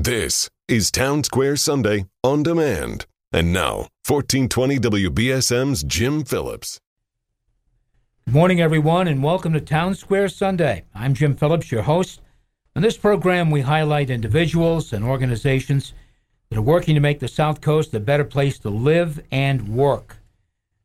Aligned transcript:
This 0.00 0.48
is 0.68 0.92
Town 0.92 1.24
Square 1.24 1.56
Sunday 1.56 2.06
on 2.22 2.44
demand. 2.44 3.04
And 3.32 3.52
now, 3.52 3.88
1420 4.06 4.78
WBSM's 4.78 5.82
Jim 5.82 6.22
Phillips. 6.22 6.78
Good 8.24 8.32
morning, 8.32 8.60
everyone, 8.60 9.08
and 9.08 9.24
welcome 9.24 9.52
to 9.54 9.60
Town 9.60 9.96
Square 9.96 10.28
Sunday. 10.28 10.84
I'm 10.94 11.14
Jim 11.14 11.34
Phillips, 11.34 11.72
your 11.72 11.82
host. 11.82 12.20
On 12.76 12.82
this 12.82 12.96
program, 12.96 13.50
we 13.50 13.62
highlight 13.62 14.08
individuals 14.08 14.92
and 14.92 15.04
organizations 15.04 15.94
that 16.48 16.58
are 16.58 16.62
working 16.62 16.94
to 16.94 17.00
make 17.00 17.18
the 17.18 17.26
South 17.26 17.60
Coast 17.60 17.92
a 17.92 17.98
better 17.98 18.24
place 18.24 18.56
to 18.60 18.70
live 18.70 19.20
and 19.32 19.68
work. 19.68 20.18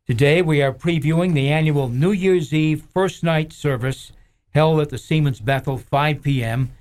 Today, 0.07 0.41
we 0.41 0.64
are 0.64 0.73
previewing 0.73 1.36
the 1.36 1.50
annual 1.50 1.88
New 1.88 2.14
Year's 2.14 2.52
Eve 2.52 2.84
first 2.91 3.23
night 3.23 3.54
service 3.54 4.11
held 4.55 4.80
at 4.80 4.89
the 4.89 4.98
Seamen's 4.98 5.39
Bethel, 5.39 5.77
5 5.77 6.23
p.m. 6.23 6.71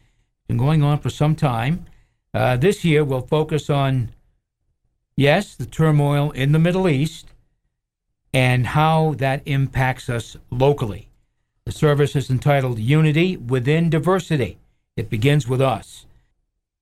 Been 0.48 0.56
going 0.56 0.82
on 0.82 0.98
for 0.98 1.10
some 1.10 1.36
time. 1.36 1.84
Uh, 2.34 2.56
this 2.56 2.84
year, 2.84 3.04
we'll 3.04 3.20
focus 3.20 3.68
on, 3.68 4.10
yes, 5.16 5.54
the 5.54 5.66
turmoil 5.66 6.30
in 6.30 6.52
the 6.52 6.58
Middle 6.58 6.88
East 6.88 7.26
and 8.32 8.68
how 8.68 9.14
that 9.18 9.42
impacts 9.44 10.08
us 10.08 10.36
locally. 10.50 11.10
The 11.64 11.72
service 11.72 12.16
is 12.16 12.30
entitled 12.30 12.78
Unity 12.78 13.36
Within 13.36 13.90
Diversity. 13.90 14.58
It 14.96 15.10
begins 15.10 15.46
with 15.46 15.60
us. 15.60 16.06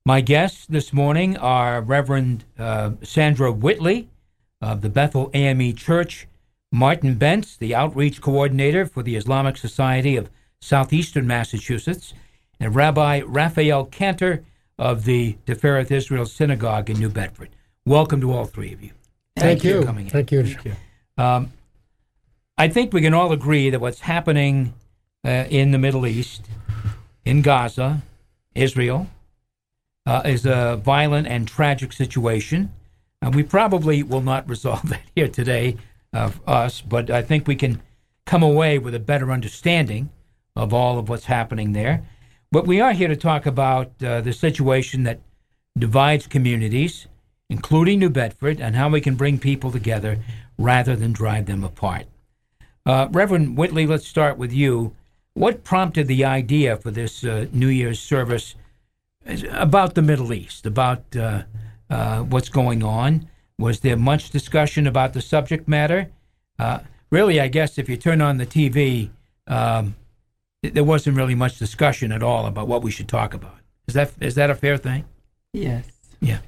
My 0.06 0.20
guests 0.20 0.66
this 0.66 0.92
morning 0.92 1.36
are 1.36 1.82
Reverend 1.82 2.44
uh, 2.58 2.92
Sandra 3.02 3.52
Whitley 3.52 4.08
of 4.62 4.80
the 4.80 4.88
Bethel 4.88 5.30
AME 5.34 5.74
Church 5.74 6.26
Martin 6.72 7.16
Bentz, 7.16 7.58
the 7.58 7.74
outreach 7.74 8.20
coordinator 8.20 8.86
for 8.86 9.02
the 9.02 9.16
Islamic 9.16 9.56
Society 9.56 10.16
of 10.16 10.30
Southeastern 10.60 11.26
Massachusetts, 11.26 12.14
and 12.60 12.74
Rabbi 12.74 13.22
Raphael 13.26 13.86
Kanter 13.86 14.44
of 14.80 15.04
the 15.04 15.36
Tifereth 15.44 15.90
Israel 15.90 16.24
Synagogue 16.24 16.88
in 16.88 16.98
New 16.98 17.10
Bedford. 17.10 17.50
Welcome 17.84 18.22
to 18.22 18.32
all 18.32 18.46
three 18.46 18.72
of 18.72 18.82
you. 18.82 18.92
Thank, 19.36 19.62
you. 19.62 19.80
for 19.80 19.86
coming 19.86 20.06
in. 20.06 20.10
Thank 20.10 20.32
you. 20.32 20.56
Um, 21.18 21.52
I 22.56 22.68
think 22.68 22.94
we 22.94 23.02
can 23.02 23.12
all 23.12 23.30
agree 23.30 23.68
that 23.68 23.80
what's 23.80 24.00
happening 24.00 24.72
uh, 25.22 25.44
in 25.50 25.72
the 25.72 25.78
Middle 25.78 26.06
East, 26.06 26.46
in 27.26 27.42
Gaza, 27.42 28.00
Israel, 28.54 29.06
uh, 30.06 30.22
is 30.24 30.46
a 30.46 30.80
violent 30.82 31.28
and 31.28 31.46
tragic 31.46 31.92
situation. 31.92 32.72
Uh, 33.20 33.30
we 33.34 33.42
probably 33.42 34.02
will 34.02 34.22
not 34.22 34.48
resolve 34.48 34.82
that 34.88 35.02
here 35.14 35.28
today 35.28 35.76
of 36.14 36.40
us, 36.48 36.80
but 36.80 37.10
I 37.10 37.20
think 37.20 37.46
we 37.46 37.54
can 37.54 37.82
come 38.24 38.42
away 38.42 38.78
with 38.78 38.94
a 38.94 39.00
better 39.00 39.30
understanding 39.30 40.08
of 40.56 40.72
all 40.72 40.98
of 40.98 41.10
what's 41.10 41.26
happening 41.26 41.72
there. 41.72 42.02
But 42.52 42.66
we 42.66 42.80
are 42.80 42.92
here 42.92 43.06
to 43.06 43.16
talk 43.16 43.46
about 43.46 43.92
uh, 44.02 44.20
the 44.22 44.32
situation 44.32 45.04
that 45.04 45.20
divides 45.78 46.26
communities, 46.26 47.06
including 47.48 48.00
New 48.00 48.10
Bedford, 48.10 48.60
and 48.60 48.74
how 48.74 48.88
we 48.88 49.00
can 49.00 49.14
bring 49.14 49.38
people 49.38 49.70
together 49.70 50.18
rather 50.58 50.96
than 50.96 51.12
drive 51.12 51.46
them 51.46 51.62
apart. 51.62 52.06
Uh, 52.84 53.06
Reverend 53.12 53.56
Whitley, 53.56 53.86
let's 53.86 54.06
start 54.06 54.36
with 54.36 54.52
you. 54.52 54.96
What 55.34 55.62
prompted 55.62 56.08
the 56.08 56.24
idea 56.24 56.76
for 56.76 56.90
this 56.90 57.22
uh, 57.22 57.46
New 57.52 57.68
Year's 57.68 58.00
service 58.00 58.56
about 59.52 59.94
the 59.94 60.02
Middle 60.02 60.32
East, 60.32 60.66
about 60.66 61.04
uh, 61.14 61.44
uh, 61.88 62.20
what's 62.22 62.48
going 62.48 62.82
on? 62.82 63.28
Was 63.60 63.80
there 63.80 63.96
much 63.96 64.30
discussion 64.30 64.88
about 64.88 65.12
the 65.12 65.22
subject 65.22 65.68
matter? 65.68 66.08
Uh, 66.58 66.80
really, 67.10 67.40
I 67.40 67.46
guess 67.46 67.78
if 67.78 67.88
you 67.88 67.96
turn 67.96 68.20
on 68.20 68.38
the 68.38 68.46
TV, 68.46 69.10
um, 69.46 69.94
there 70.62 70.84
wasn't 70.84 71.16
really 71.16 71.34
much 71.34 71.58
discussion 71.58 72.12
at 72.12 72.22
all 72.22 72.46
about 72.46 72.68
what 72.68 72.82
we 72.82 72.90
should 72.90 73.08
talk 73.08 73.34
about. 73.34 73.56
Is 73.88 73.94
that 73.94 74.12
is 74.20 74.34
that 74.34 74.50
a 74.50 74.54
fair 74.54 74.76
thing? 74.76 75.04
Yes. 75.52 75.86
Yeah. 76.20 76.38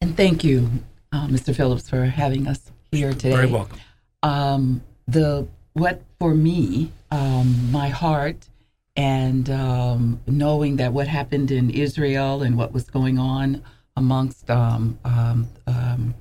And 0.00 0.16
thank 0.16 0.44
you, 0.44 0.70
uh, 1.12 1.26
Mr. 1.26 1.54
Phillips, 1.54 1.90
for 1.90 2.04
having 2.04 2.46
us 2.46 2.70
here 2.90 3.12
today. 3.12 3.32
Very 3.32 3.46
welcome. 3.46 3.78
Um, 4.22 4.82
the 5.06 5.46
what 5.74 6.02
for 6.18 6.34
me, 6.34 6.92
um, 7.10 7.70
my 7.70 7.88
heart, 7.88 8.48
and 8.96 9.50
um, 9.50 10.20
knowing 10.26 10.76
that 10.76 10.92
what 10.92 11.08
happened 11.08 11.50
in 11.50 11.70
Israel 11.70 12.42
and 12.42 12.56
what 12.56 12.72
was 12.72 12.84
going 12.84 13.18
on 13.18 13.62
amongst 13.96 14.48
um, 14.50 14.98
um, 15.04 15.48
um, 15.66 16.14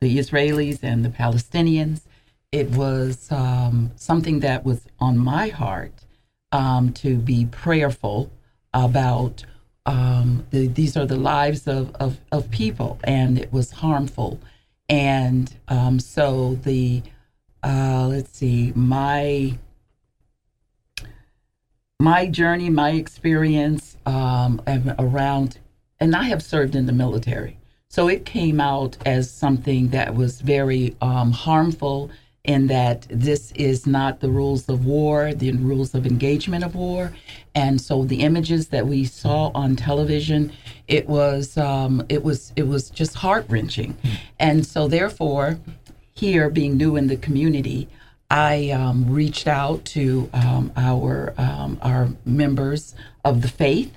the 0.00 0.18
Israelis 0.18 0.82
and 0.82 1.04
the 1.04 1.08
Palestinians, 1.08 2.02
it 2.52 2.70
was 2.70 3.32
um, 3.32 3.90
something 3.96 4.40
that 4.40 4.64
was 4.64 4.82
on 5.00 5.18
my 5.18 5.48
heart 5.48 6.03
um, 6.54 6.92
to 6.94 7.18
be 7.18 7.46
prayerful 7.46 8.30
about. 8.72 9.44
Um, 9.86 10.46
the, 10.50 10.66
these 10.68 10.96
are 10.96 11.04
the 11.04 11.16
lives 11.16 11.68
of, 11.68 11.94
of, 11.96 12.18
of 12.32 12.50
people, 12.50 12.98
and 13.04 13.38
it 13.38 13.52
was 13.52 13.70
harmful. 13.70 14.40
And 14.88 15.54
um, 15.68 16.00
so 16.00 16.54
the 16.54 17.02
uh, 17.62 18.06
let's 18.08 18.38
see, 18.38 18.72
my 18.74 19.58
my 22.00 22.26
journey, 22.26 22.68
my 22.70 22.90
experience 22.90 23.96
um, 24.04 24.60
around, 24.98 25.58
and 26.00 26.14
I 26.14 26.24
have 26.24 26.42
served 26.42 26.74
in 26.74 26.86
the 26.86 26.92
military, 26.92 27.58
so 27.88 28.08
it 28.08 28.26
came 28.26 28.60
out 28.60 28.98
as 29.06 29.30
something 29.30 29.88
that 29.88 30.14
was 30.14 30.42
very 30.42 30.96
um, 31.00 31.32
harmful. 31.32 32.10
In 32.44 32.66
that 32.66 33.06
this 33.08 33.52
is 33.52 33.86
not 33.86 34.20
the 34.20 34.28
rules 34.28 34.68
of 34.68 34.84
war, 34.84 35.32
the 35.32 35.52
rules 35.52 35.94
of 35.94 36.06
engagement 36.06 36.62
of 36.62 36.74
war, 36.74 37.10
and 37.54 37.80
so 37.80 38.04
the 38.04 38.20
images 38.20 38.68
that 38.68 38.86
we 38.86 39.06
saw 39.06 39.50
on 39.54 39.76
television, 39.76 40.52
it 40.86 41.08
was 41.08 41.56
um, 41.56 42.04
it 42.10 42.22
was 42.22 42.52
it 42.54 42.68
was 42.68 42.90
just 42.90 43.14
heart 43.14 43.46
wrenching, 43.48 43.96
and 44.38 44.66
so 44.66 44.88
therefore, 44.88 45.58
here 46.12 46.50
being 46.50 46.76
new 46.76 46.96
in 46.96 47.06
the 47.06 47.16
community, 47.16 47.88
I 48.30 48.70
um, 48.70 49.10
reached 49.10 49.48
out 49.48 49.86
to 49.86 50.28
um, 50.34 50.70
our 50.76 51.32
um, 51.38 51.78
our 51.80 52.10
members 52.26 52.94
of 53.24 53.40
the 53.40 53.48
faith 53.48 53.96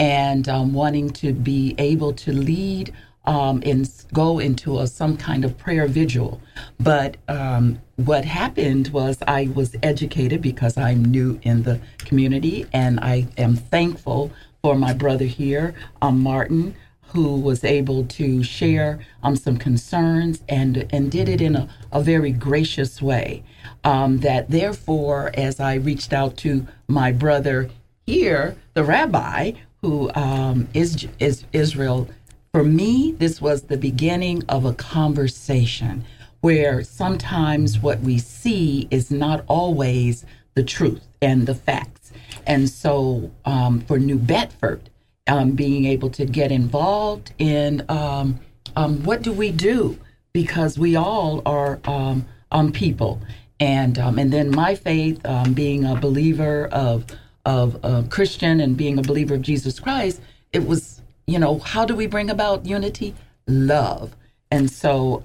and 0.00 0.48
um, 0.48 0.72
wanting 0.72 1.10
to 1.10 1.32
be 1.32 1.76
able 1.78 2.12
to 2.14 2.32
lead 2.32 2.92
um, 3.24 3.62
and 3.64 3.88
go 4.12 4.38
into 4.38 4.80
a, 4.80 4.86
some 4.86 5.16
kind 5.16 5.44
of 5.44 5.56
prayer 5.56 5.86
vigil. 5.86 6.40
But 6.78 7.16
um, 7.28 7.80
what 7.96 8.24
happened 8.24 8.88
was 8.88 9.18
I 9.26 9.48
was 9.54 9.76
educated 9.82 10.42
because 10.42 10.76
I'm 10.76 11.04
new 11.04 11.38
in 11.42 11.62
the 11.62 11.80
community, 11.98 12.66
and 12.72 12.98
I 13.00 13.26
am 13.38 13.56
thankful 13.56 14.32
for 14.62 14.74
my 14.74 14.92
brother 14.92 15.26
here, 15.26 15.74
um, 16.02 16.20
Martin, 16.20 16.74
who 17.08 17.36
was 17.36 17.62
able 17.62 18.04
to 18.06 18.42
share 18.42 18.98
um, 19.22 19.36
some 19.36 19.56
concerns 19.56 20.42
and 20.48 20.86
and 20.92 21.12
did 21.12 21.28
it 21.28 21.40
in 21.40 21.54
a, 21.54 21.68
a 21.92 22.00
very 22.02 22.32
gracious 22.32 23.00
way. 23.00 23.44
Um, 23.84 24.18
that 24.20 24.50
therefore, 24.50 25.30
as 25.34 25.60
I 25.60 25.74
reached 25.74 26.12
out 26.12 26.36
to 26.38 26.66
my 26.88 27.12
brother 27.12 27.70
here, 28.06 28.56
the 28.74 28.82
rabbi, 28.82 29.52
who 29.82 30.10
um, 30.14 30.66
is 30.74 31.06
is 31.20 31.44
Israel, 31.52 32.08
for 32.52 32.64
me, 32.64 33.12
this 33.12 33.40
was 33.40 33.62
the 33.62 33.76
beginning 33.76 34.42
of 34.48 34.64
a 34.64 34.74
conversation 34.74 36.04
where 36.44 36.84
sometimes 36.84 37.78
what 37.80 38.00
we 38.00 38.18
see 38.18 38.88
is 38.90 39.10
not 39.10 39.44
always 39.48 40.26
the 40.54 40.62
truth 40.62 41.02
and 41.22 41.46
the 41.46 41.54
facts. 41.54 42.12
And 42.46 42.68
so, 42.68 43.30
um, 43.46 43.80
for 43.80 43.98
New 43.98 44.18
Bedford, 44.18 44.90
um, 45.26 45.52
being 45.52 45.86
able 45.86 46.10
to 46.10 46.26
get 46.26 46.52
involved 46.52 47.32
in 47.38 47.84
um, 47.88 48.40
um, 48.76 49.02
what 49.04 49.22
do 49.22 49.32
we 49.32 49.52
do? 49.52 49.98
Because 50.34 50.78
we 50.78 50.96
all 50.96 51.42
are 51.46 51.80
um, 51.86 52.26
um, 52.52 52.72
people. 52.72 53.22
And 53.60 53.98
and 53.98 54.32
then 54.32 54.50
my 54.50 54.74
faith 54.74 55.22
being 55.54 55.86
a 55.86 55.96
believer 55.96 56.66
of 56.66 57.06
of 57.46 57.78
uh, 57.82 58.02
Christian 58.10 58.60
and 58.60 58.76
being 58.76 58.98
a 58.98 59.02
believer 59.02 59.36
of 59.36 59.42
Jesus 59.42 59.80
Christ 59.80 60.20
it 60.52 60.66
was 60.66 61.02
you 61.26 61.38
know 61.38 61.58
how 61.60 61.86
do 61.86 61.96
we 61.96 62.06
bring 62.06 62.30
about 62.30 62.66
unity? 62.66 63.14
Love. 63.46 64.14
And 64.50 64.70
so 64.70 65.22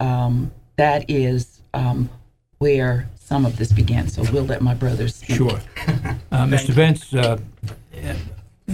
that 0.79 1.03
is 1.09 1.59
um, 1.73 2.09
where 2.59 3.09
some 3.15 3.45
of 3.45 3.57
this 3.57 3.73
began 3.73 4.07
so 4.07 4.23
we'll 4.31 4.45
let 4.45 4.61
my 4.61 4.73
brothers 4.73 5.15
speak. 5.15 5.35
Sure. 5.35 5.59
Uh, 6.31 6.45
Mr. 6.45 6.75
Bentz, 6.75 7.11
uh, 7.17 7.37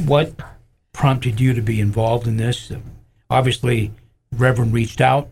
what 0.05 0.33
prompted 0.91 1.39
you 1.39 1.53
to 1.53 1.61
be 1.61 1.79
involved 1.79 2.27
in 2.27 2.35
this? 2.35 2.69
Obviously, 3.29 3.91
Reverend 4.33 4.73
reached 4.73 4.99
out. 4.99 5.29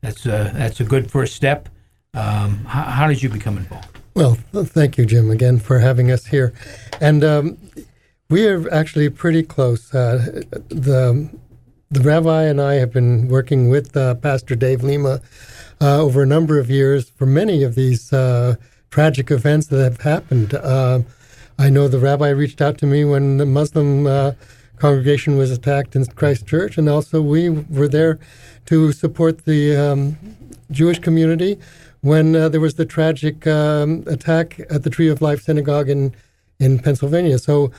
That's 0.00 0.24
a, 0.24 0.50
that's 0.54 0.80
a 0.80 0.84
good 0.84 1.10
first 1.10 1.36
step. 1.36 1.68
Um, 2.14 2.64
how, 2.64 2.82
how 2.84 3.08
did 3.08 3.22
you 3.22 3.28
become 3.28 3.58
involved? 3.58 4.00
Well, 4.14 4.36
thank 4.52 4.96
you, 4.96 5.04
Jim, 5.04 5.30
again 5.30 5.58
for 5.58 5.78
having 5.78 6.10
us 6.10 6.24
here. 6.24 6.54
And 6.98 7.22
um, 7.22 7.58
we 8.30 8.48
are 8.48 8.72
actually 8.72 9.10
pretty 9.10 9.42
close. 9.42 9.94
Uh, 9.94 10.42
the 10.70 11.30
the 11.90 12.00
rabbi 12.00 12.44
and 12.44 12.60
I 12.60 12.74
have 12.74 12.92
been 12.92 13.28
working 13.28 13.68
with 13.68 13.96
uh, 13.96 14.14
Pastor 14.16 14.56
Dave 14.56 14.82
Lima 14.82 15.20
uh, 15.80 16.00
over 16.00 16.22
a 16.22 16.26
number 16.26 16.58
of 16.58 16.70
years 16.70 17.10
for 17.10 17.26
many 17.26 17.62
of 17.62 17.74
these 17.74 18.12
uh, 18.12 18.56
tragic 18.90 19.30
events 19.30 19.66
that 19.68 19.82
have 19.82 20.00
happened. 20.00 20.54
Uh, 20.54 21.00
I 21.58 21.70
know 21.70 21.88
the 21.88 21.98
rabbi 21.98 22.28
reached 22.28 22.60
out 22.60 22.78
to 22.78 22.86
me 22.86 23.04
when 23.04 23.38
the 23.38 23.46
Muslim 23.46 24.06
uh, 24.06 24.32
congregation 24.76 25.36
was 25.36 25.50
attacked 25.50 25.96
in 25.96 26.04
Christchurch, 26.06 26.78
and 26.78 26.88
also 26.88 27.22
we 27.22 27.48
were 27.48 27.88
there 27.88 28.18
to 28.66 28.92
support 28.92 29.44
the 29.44 29.76
um, 29.76 30.18
Jewish 30.70 30.98
community 30.98 31.58
when 32.02 32.36
uh, 32.36 32.48
there 32.48 32.60
was 32.60 32.74
the 32.74 32.84
tragic 32.84 33.46
um, 33.46 34.04
attack 34.06 34.60
at 34.70 34.82
the 34.82 34.90
Tree 34.90 35.08
of 35.08 35.22
Life 35.22 35.42
Synagogue 35.42 35.88
in 35.88 36.14
in 36.58 36.78
Pennsylvania. 36.78 37.38
So 37.38 37.70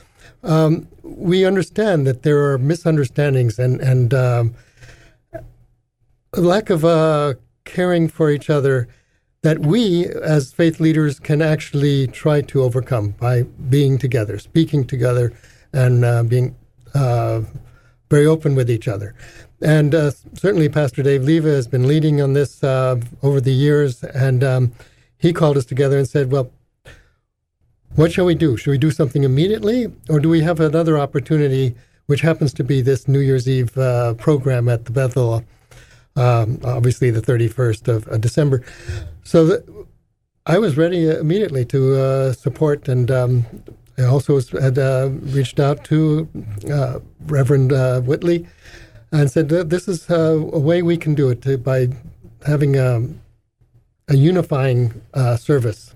um, 0.44 0.86
we 1.02 1.44
understand 1.44 2.06
that 2.06 2.22
there 2.22 2.50
are 2.50 2.58
misunderstandings 2.58 3.58
and 3.58 3.80
and 3.80 4.14
um, 4.14 4.54
a 6.32 6.40
lack 6.40 6.70
of 6.70 6.84
uh, 6.84 7.34
caring 7.68 8.08
for 8.08 8.30
each 8.30 8.50
other 8.50 8.88
that 9.42 9.60
we 9.60 10.06
as 10.06 10.52
faith 10.52 10.80
leaders 10.80 11.20
can 11.20 11.40
actually 11.40 12.08
try 12.08 12.40
to 12.40 12.62
overcome 12.62 13.10
by 13.10 13.42
being 13.42 13.98
together, 13.98 14.38
speaking 14.38 14.84
together, 14.84 15.32
and 15.72 16.04
uh, 16.04 16.22
being 16.24 16.56
uh, 16.94 17.42
very 18.10 18.26
open 18.26 18.56
with 18.56 18.68
each 18.68 18.88
other. 18.88 19.14
And 19.60 19.94
uh, 19.94 20.10
certainly, 20.34 20.68
Pastor 20.68 21.02
Dave 21.02 21.22
Leva 21.22 21.48
has 21.48 21.68
been 21.68 21.86
leading 21.86 22.20
on 22.20 22.32
this 22.32 22.64
uh, 22.64 23.00
over 23.22 23.40
the 23.40 23.52
years, 23.52 24.02
and 24.02 24.42
um, 24.42 24.72
he 25.18 25.32
called 25.32 25.56
us 25.56 25.64
together 25.64 25.98
and 25.98 26.08
said, 26.08 26.32
"Well, 26.32 26.50
what 27.94 28.12
shall 28.12 28.24
we 28.24 28.34
do? 28.34 28.56
Should 28.56 28.70
we 28.70 28.78
do 28.78 28.90
something 28.90 29.24
immediately, 29.24 29.92
or 30.08 30.20
do 30.20 30.28
we 30.28 30.40
have 30.40 30.60
another 30.60 30.98
opportunity, 30.98 31.74
which 32.06 32.22
happens 32.22 32.52
to 32.54 32.64
be 32.64 32.80
this 32.80 33.06
New 33.08 33.20
Year's 33.20 33.48
Eve 33.48 33.76
uh, 33.76 34.14
program 34.14 34.68
at 34.68 34.84
the 34.84 34.92
Bethel, 34.92 35.44
um, 36.18 36.60
obviously 36.64 37.10
the 37.10 37.22
31st 37.22 37.88
of 37.88 38.20
December?" 38.20 38.62
So 39.24 39.62
I 40.48 40.58
was 40.58 40.78
ready 40.78 41.10
immediately 41.10 41.66
to 41.66 42.00
uh, 42.00 42.32
support, 42.32 42.88
and 42.88 43.10
um, 43.10 43.44
I 43.98 44.04
also 44.04 44.40
had 44.40 44.78
uh, 44.78 45.10
reached 45.10 45.60
out 45.60 45.84
to 45.84 46.26
uh, 46.72 47.00
Reverend 47.26 47.70
uh, 47.70 48.00
Whitley 48.00 48.46
and 49.12 49.30
said, 49.30 49.50
"This 49.50 49.88
is 49.88 50.08
uh, 50.08 50.40
a 50.52 50.58
way 50.58 50.80
we 50.80 50.96
can 50.96 51.14
do 51.14 51.28
it 51.28 51.62
by 51.62 51.88
having 52.46 52.78
um, 52.78 53.20
a 54.08 54.16
unifying 54.16 55.02
uh, 55.12 55.36
service." 55.36 55.94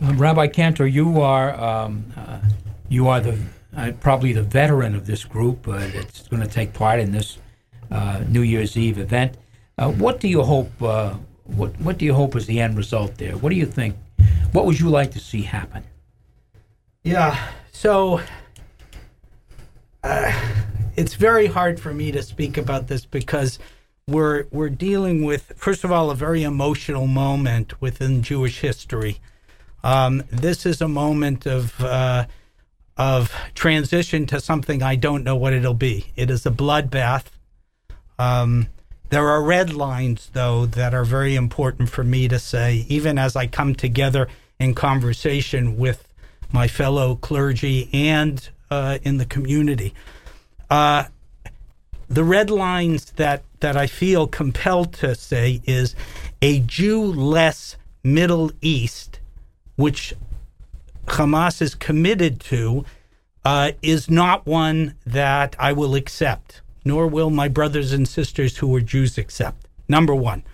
Um, 0.00 0.16
Rabbi 0.16 0.46
Kanter, 0.46 0.90
you 0.90 1.20
are 1.20 1.54
um, 1.60 2.06
you 2.88 3.06
are 3.06 3.20
the 3.20 3.38
probably 4.00 4.32
the 4.32 4.42
veteran 4.42 4.94
of 4.94 5.06
this 5.06 5.24
group 5.24 5.66
that's 5.66 6.26
going 6.28 6.42
to 6.42 6.48
take 6.48 6.72
part 6.72 7.00
in 7.00 7.12
this 7.12 7.36
New 8.28 8.42
Year's 8.42 8.76
Eve 8.76 8.98
event. 8.98 9.36
what 9.76 10.20
do 10.20 10.28
you 10.28 10.42
hope? 10.42 10.70
what 10.80 11.80
What 11.80 11.98
do 11.98 12.04
you 12.04 12.14
hope 12.14 12.36
is 12.36 12.46
the 12.46 12.60
end 12.60 12.76
result 12.76 13.16
there? 13.18 13.36
What 13.36 13.50
do 13.50 13.56
you 13.56 13.66
think? 13.66 13.96
What 14.52 14.66
would 14.66 14.80
you 14.80 14.88
like 14.88 15.12
to 15.12 15.20
see 15.20 15.42
happen? 15.42 15.84
Yeah. 17.02 17.38
So 17.72 18.20
uh, 20.02 20.32
it's 20.96 21.14
very 21.14 21.46
hard 21.46 21.78
for 21.78 21.92
me 21.92 22.10
to 22.12 22.22
speak 22.22 22.56
about 22.56 22.88
this 22.88 23.04
because 23.04 23.58
we're 24.08 24.44
we're 24.50 24.70
dealing 24.70 25.24
with 25.24 25.52
first 25.56 25.84
of 25.84 25.92
all 25.92 26.10
a 26.10 26.14
very 26.14 26.42
emotional 26.42 27.06
moment 27.06 27.80
within 27.80 28.22
Jewish 28.22 28.60
history. 28.60 29.18
Um, 29.84 30.24
this 30.30 30.64
is 30.64 30.80
a 30.80 30.88
moment 30.88 31.46
of 31.46 31.80
uh, 31.80 32.26
of 32.96 33.32
transition 33.54 34.26
to 34.26 34.40
something 34.40 34.82
I 34.82 34.96
don't 34.96 35.22
know 35.22 35.36
what 35.36 35.52
it'll 35.52 35.74
be. 35.74 36.06
It 36.16 36.30
is 36.30 36.46
a 36.46 36.50
bloodbath. 36.50 37.24
Um, 38.18 38.68
there 39.10 39.28
are 39.28 39.42
red 39.42 39.72
lines, 39.72 40.30
though, 40.32 40.66
that 40.66 40.94
are 40.94 41.04
very 41.04 41.36
important 41.36 41.90
for 41.90 42.02
me 42.02 42.28
to 42.28 42.38
say, 42.38 42.86
even 42.88 43.18
as 43.18 43.36
I 43.36 43.46
come 43.46 43.74
together 43.74 44.28
in 44.58 44.74
conversation 44.74 45.76
with 45.76 46.08
my 46.52 46.68
fellow 46.68 47.16
clergy, 47.16 47.88
and 47.92 48.48
uh, 48.70 48.98
in 49.02 49.18
the 49.18 49.24
community. 49.24 49.94
Uh, 50.70 51.04
the 52.08 52.24
red 52.24 52.50
lines 52.50 53.12
that, 53.12 53.42
that 53.60 53.76
I 53.76 53.86
feel 53.86 54.26
compelled 54.26 54.92
to 54.94 55.14
say 55.14 55.60
is 55.64 55.94
a 56.40 56.60
Jew 56.60 57.04
less 57.04 57.76
Middle 58.02 58.52
East, 58.60 59.18
which 59.76 60.14
Hamas 61.06 61.60
is 61.60 61.74
committed 61.74 62.40
to, 62.40 62.84
uh, 63.44 63.72
is 63.82 64.10
not 64.10 64.46
one 64.46 64.94
that 65.04 65.56
I 65.58 65.72
will 65.72 65.94
accept, 65.94 66.60
nor 66.86 67.06
will 67.06 67.30
my 67.30 67.48
brothers 67.48 67.92
and 67.92 68.06
sisters 68.08 68.56
who 68.58 68.74
are 68.74 68.80
Jews 68.80 69.18
accept. 69.18 69.66
Number 69.88 70.14
one, 70.14 70.44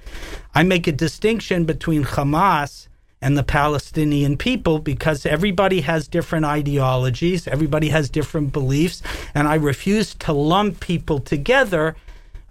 I 0.54 0.62
make 0.62 0.86
a 0.86 0.92
distinction 0.92 1.64
between 1.64 2.04
Hamas 2.04 2.88
and 3.20 3.38
the 3.38 3.42
Palestinian 3.44 4.36
people 4.36 4.78
because 4.78 5.24
everybody 5.24 5.82
has 5.82 6.08
different 6.08 6.44
ideologies, 6.44 7.46
everybody 7.46 7.90
has 7.90 8.10
different 8.10 8.52
beliefs, 8.52 9.02
and 9.34 9.46
I 9.46 9.54
refuse 9.54 10.14
to 10.14 10.32
lump 10.32 10.80
people 10.80 11.20
together 11.20 11.94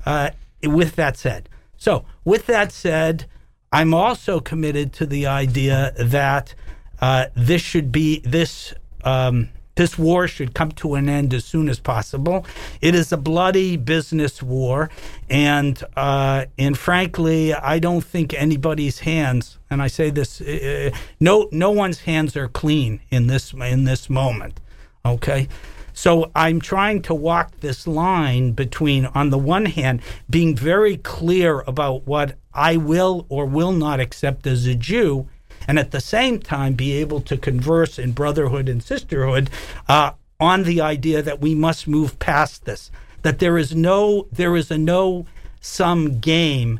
uh, 0.05 0.29
with 0.63 0.95
that 0.95 1.17
said. 1.17 1.49
So, 1.77 2.05
with 2.23 2.45
that 2.45 2.71
said, 2.71 3.25
I'm 3.71 3.93
also 3.93 4.39
committed 4.39 4.93
to 4.93 5.05
the 5.05 5.27
idea 5.27 5.93
that 5.97 6.55
uh, 7.01 7.25
this 7.35 7.61
should 7.61 7.91
be 7.91 8.19
this 8.19 8.73
um, 9.03 9.49
this 9.81 9.97
war 9.97 10.27
should 10.27 10.53
come 10.53 10.71
to 10.71 10.93
an 10.93 11.09
end 11.09 11.33
as 11.33 11.43
soon 11.43 11.67
as 11.67 11.79
possible. 11.79 12.45
It 12.81 12.93
is 12.93 13.11
a 13.11 13.17
bloody 13.17 13.77
business 13.77 14.43
war, 14.43 14.91
and 15.27 15.83
uh, 15.95 16.45
and 16.59 16.77
frankly, 16.77 17.53
I 17.55 17.79
don't 17.79 18.05
think 18.13 18.27
anybody's 18.35 18.99
hands, 18.99 19.57
and 19.71 19.81
I 19.81 19.87
say 19.87 20.11
this, 20.11 20.39
uh, 20.39 20.91
no 21.19 21.49
no 21.51 21.71
one's 21.71 22.01
hands 22.01 22.37
are 22.37 22.47
clean 22.47 23.01
in 23.09 23.25
this 23.25 23.53
in 23.53 23.85
this 23.85 24.07
moment. 24.07 24.59
Okay. 25.03 25.47
So 25.93 26.31
I'm 26.35 26.61
trying 26.61 27.01
to 27.01 27.13
walk 27.13 27.59
this 27.59 27.85
line 27.85 28.53
between, 28.53 29.07
on 29.07 29.29
the 29.29 29.37
one 29.37 29.65
hand, 29.65 30.01
being 30.29 30.55
very 30.55 30.95
clear 30.97 31.61
about 31.67 32.07
what 32.07 32.37
I 32.53 32.77
will 32.77 33.25
or 33.27 33.45
will 33.45 33.73
not 33.73 33.99
accept 33.99 34.47
as 34.47 34.65
a 34.67 34.75
Jew, 34.75 35.27
and 35.67 35.79
at 35.79 35.91
the 35.91 36.01
same 36.01 36.39
time 36.39 36.73
be 36.73 36.93
able 36.93 37.21
to 37.21 37.37
converse 37.37 37.99
in 37.99 38.11
brotherhood 38.11 38.69
and 38.69 38.83
sisterhood 38.83 39.49
uh, 39.87 40.11
on 40.39 40.63
the 40.63 40.81
idea 40.81 41.21
that 41.21 41.39
we 41.39 41.55
must 41.55 41.87
move 41.87 42.17
past 42.19 42.65
this, 42.65 42.91
that 43.21 43.39
there 43.39 43.57
is 43.57 43.75
no 43.75 44.27
there 44.31 44.55
is 44.55 44.71
a 44.71 44.77
no 44.77 45.25
sum 45.61 46.19
game 46.19 46.79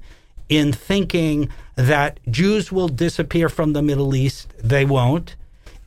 in 0.50 0.74
thinking 0.74 1.50
that 1.76 2.20
Jews 2.30 2.72
will 2.72 2.90
disappear 2.90 3.48
from 3.50 3.74
the 3.74 3.82
Middle 3.82 4.16
East. 4.16 4.54
They 4.62 4.86
won't. 4.86 5.36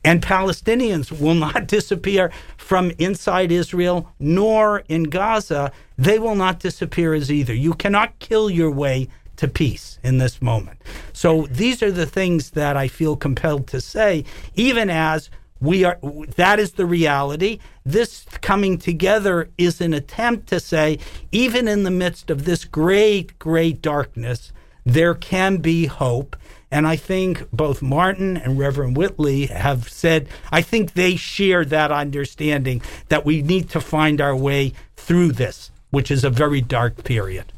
And 0.03 0.21
Palestinians 0.21 1.11
will 1.19 1.35
not 1.47 1.67
disappear 1.67 2.31
from 2.57 2.91
inside 2.97 3.51
Israel 3.51 4.11
nor 4.19 4.79
in 4.87 5.03
Gaza. 5.03 5.71
They 5.97 6.19
will 6.19 6.35
not 6.35 6.59
disappear 6.59 7.13
as 7.13 7.31
either. 7.31 7.53
You 7.53 7.73
cannot 7.73 8.17
kill 8.19 8.49
your 8.49 8.71
way 8.71 9.09
to 9.37 9.47
peace 9.47 9.99
in 10.03 10.17
this 10.17 10.41
moment. 10.41 10.79
So 11.13 11.47
these 11.49 11.81
are 11.83 11.91
the 11.91 12.05
things 12.05 12.51
that 12.51 12.77
I 12.77 12.87
feel 12.87 13.15
compelled 13.15 13.67
to 13.67 13.81
say, 13.81 14.25
even 14.55 14.89
as 14.89 15.29
we 15.61 15.83
are 15.83 15.97
that 16.35 16.59
is 16.59 16.73
the 16.73 16.85
reality. 16.85 17.59
This 17.85 18.25
coming 18.41 18.77
together 18.77 19.49
is 19.57 19.81
an 19.81 19.93
attempt 19.93 20.47
to 20.47 20.59
say 20.59 20.99
even 21.31 21.67
in 21.67 21.83
the 21.83 21.91
midst 21.91 22.29
of 22.29 22.45
this 22.45 22.65
great 22.65 23.37
great 23.39 23.81
darkness 23.81 24.51
there 24.85 25.15
can 25.15 25.57
be 25.57 25.85
hope. 25.87 26.35
And 26.71 26.85
i 26.85 26.97
think 26.97 27.49
both 27.51 27.81
martin 27.81 28.35
and 28.35 28.59
reverend 28.59 28.97
whitley 28.97 29.45
have 29.45 29.87
said 29.87 30.27
i 30.51 30.61
think 30.61 30.93
they 30.93 31.15
share 31.15 31.63
that 31.63 31.91
understanding 31.91 32.81
that 33.07 33.25
we 33.25 33.41
need 33.41 33.69
to 33.69 33.79
find 33.79 34.19
our 34.19 34.35
way 34.35 34.73
through 34.97 35.31
this 35.31 35.71
which 35.91 36.11
is 36.11 36.25
a 36.25 36.29
very 36.29 36.59
dark 36.59 37.03
period 37.05 37.53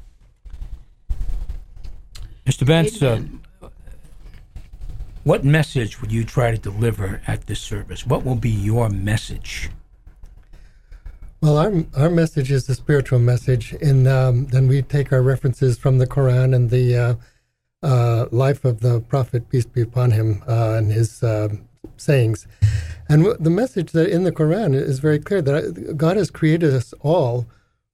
Mr. 2.47 2.65
Bentz, 2.65 3.03
uh, 3.03 3.67
what 5.25 5.43
message 5.43 5.99
would 5.99 6.13
you 6.13 6.23
try 6.23 6.49
to 6.49 6.57
deliver 6.57 7.21
at 7.27 7.45
this 7.45 7.59
service? 7.59 8.07
What 8.07 8.23
will 8.23 8.37
be 8.37 8.49
your 8.49 8.87
message? 8.87 9.69
Well, 11.41 11.57
our, 11.57 11.73
our 11.97 12.09
message 12.09 12.49
is 12.49 12.65
the 12.65 12.73
spiritual 12.73 13.19
message, 13.19 13.73
and 13.81 14.07
um, 14.07 14.45
then 14.45 14.69
we 14.69 14.81
take 14.81 15.11
our 15.11 15.21
references 15.21 15.77
from 15.77 15.97
the 15.97 16.07
Quran 16.07 16.55
and 16.55 16.69
the 16.69 16.95
uh, 16.95 17.15
uh, 17.83 18.27
life 18.31 18.63
of 18.63 18.79
the 18.79 19.01
Prophet, 19.01 19.49
peace 19.49 19.65
be 19.65 19.81
upon 19.81 20.11
him, 20.11 20.41
uh, 20.47 20.75
and 20.77 20.89
his 20.89 21.21
um, 21.23 21.67
sayings. 21.97 22.47
And 23.09 23.23
w- 23.25 23.43
the 23.43 23.49
message 23.49 23.91
that 23.91 24.09
in 24.09 24.23
the 24.23 24.31
Quran 24.31 24.73
is 24.73 24.99
very 24.99 25.19
clear 25.19 25.41
that 25.41 25.97
God 25.97 26.15
has 26.15 26.31
created 26.31 26.73
us 26.73 26.93
all 27.01 27.45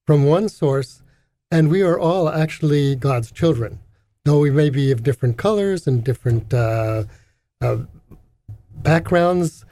from 0.05 0.25
one 0.25 0.48
source, 0.48 1.01
and 1.50 1.69
we 1.69 1.81
are 1.81 1.98
all 1.98 2.29
actually 2.29 2.95
God's 2.95 3.31
children 3.31 3.79
though 4.25 4.39
we 4.39 4.51
may 4.51 4.69
be 4.69 4.91
of 4.91 5.03
different 5.03 5.37
colors 5.37 5.87
and 5.87 6.03
different 6.03 6.53
uh, 6.53 7.03
uh, 7.61 7.77
backgrounds, 8.75 9.65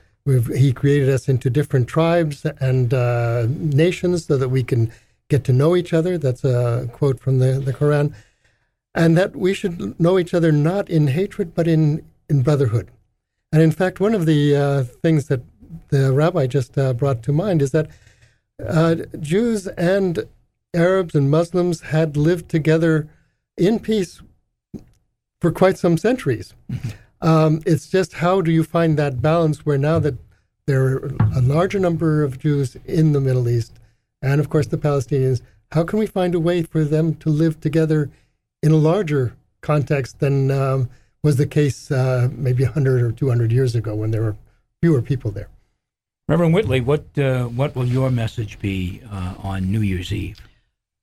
he 0.55 0.71
created 0.73 1.09
us 1.09 1.27
into 1.27 1.49
different 1.49 1.87
tribes 1.87 2.45
and 2.59 2.93
uh, 2.93 3.47
nations 3.49 4.25
so 4.25 4.37
that 4.37 4.49
we 4.49 4.63
can 4.63 4.91
get 5.29 5.43
to 5.45 5.53
know 5.53 5.75
each 5.75 5.93
other. 5.93 6.17
That's 6.17 6.43
a 6.43 6.89
quote 6.91 7.19
from 7.19 7.39
the, 7.39 7.53
the 7.59 7.73
Quran. 7.73 8.13
And 8.93 9.17
that 9.17 9.35
we 9.35 9.53
should 9.53 9.99
know 9.99 10.19
each 10.19 10.33
other 10.33 10.51
not 10.51 10.89
in 10.89 11.07
hatred, 11.07 11.55
but 11.55 11.67
in, 11.67 12.05
in 12.29 12.41
brotherhood. 12.41 12.91
And 13.53 13.61
in 13.61 13.71
fact, 13.71 13.99
one 13.99 14.13
of 14.13 14.25
the 14.25 14.55
uh, 14.55 14.83
things 14.83 15.27
that 15.27 15.41
the 15.89 16.11
rabbi 16.11 16.47
just 16.47 16.77
uh, 16.77 16.93
brought 16.93 17.23
to 17.23 17.31
mind 17.31 17.61
is 17.61 17.71
that 17.71 17.89
uh, 18.65 18.95
Jews 19.19 19.67
and 19.67 20.25
Arabs 20.73 21.15
and 21.15 21.31
Muslims 21.31 21.81
had 21.81 22.15
lived 22.15 22.49
together 22.49 23.09
in 23.57 23.79
peace 23.79 24.21
for 25.41 25.51
quite 25.51 25.77
some 25.77 25.97
centuries. 25.97 26.53
Um, 27.21 27.61
it's 27.65 27.89
just 27.89 28.13
how 28.13 28.41
do 28.41 28.51
you 28.51 28.63
find 28.63 28.97
that 28.97 29.21
balance 29.21 29.65
where 29.65 29.77
now 29.77 29.99
that 29.99 30.15
there 30.65 30.83
are 30.83 31.11
a 31.35 31.41
larger 31.41 31.79
number 31.79 32.23
of 32.23 32.39
Jews 32.39 32.77
in 32.85 33.11
the 33.11 33.21
Middle 33.21 33.49
East, 33.49 33.73
and 34.21 34.39
of 34.39 34.49
course 34.49 34.67
the 34.67 34.77
Palestinians, 34.77 35.41
how 35.71 35.83
can 35.83 35.99
we 35.99 36.05
find 36.05 36.33
a 36.35 36.39
way 36.39 36.63
for 36.63 36.83
them 36.83 37.15
to 37.15 37.29
live 37.29 37.59
together 37.59 38.09
in 38.63 38.71
a 38.71 38.77
larger 38.77 39.35
context 39.61 40.19
than 40.19 40.51
um, 40.51 40.89
was 41.23 41.37
the 41.37 41.45
case 41.45 41.91
uh, 41.91 42.29
maybe 42.31 42.63
100 42.63 43.01
or 43.01 43.11
200 43.11 43.51
years 43.51 43.75
ago 43.75 43.95
when 43.95 44.11
there 44.11 44.23
were 44.23 44.35
fewer 44.81 45.01
people 45.01 45.31
there? 45.31 45.49
Reverend 46.27 46.53
Whitley, 46.53 46.81
what 46.81 47.05
uh, 47.17 47.45
what 47.45 47.75
will 47.75 47.87
your 47.87 48.09
message 48.09 48.57
be 48.59 49.01
uh, 49.11 49.33
on 49.39 49.71
New 49.71 49.81
Year's 49.81 50.13
Eve? 50.13 50.39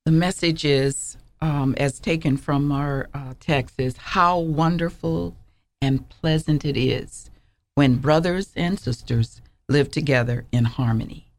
The 0.05 0.11
message 0.11 0.65
is, 0.65 1.17
um, 1.41 1.73
as 1.77 1.99
taken 1.99 2.37
from 2.37 2.71
our 2.71 3.09
uh, 3.13 3.33
text, 3.39 3.79
is 3.79 3.97
how 3.97 4.39
wonderful 4.39 5.35
and 5.81 6.07
pleasant 6.09 6.65
it 6.65 6.77
is 6.77 7.29
when 7.75 7.95
brothers 7.95 8.51
and 8.55 8.79
sisters 8.79 9.41
live 9.67 9.89
together 9.91 10.45
in 10.51 10.65
harmony. 10.65 11.31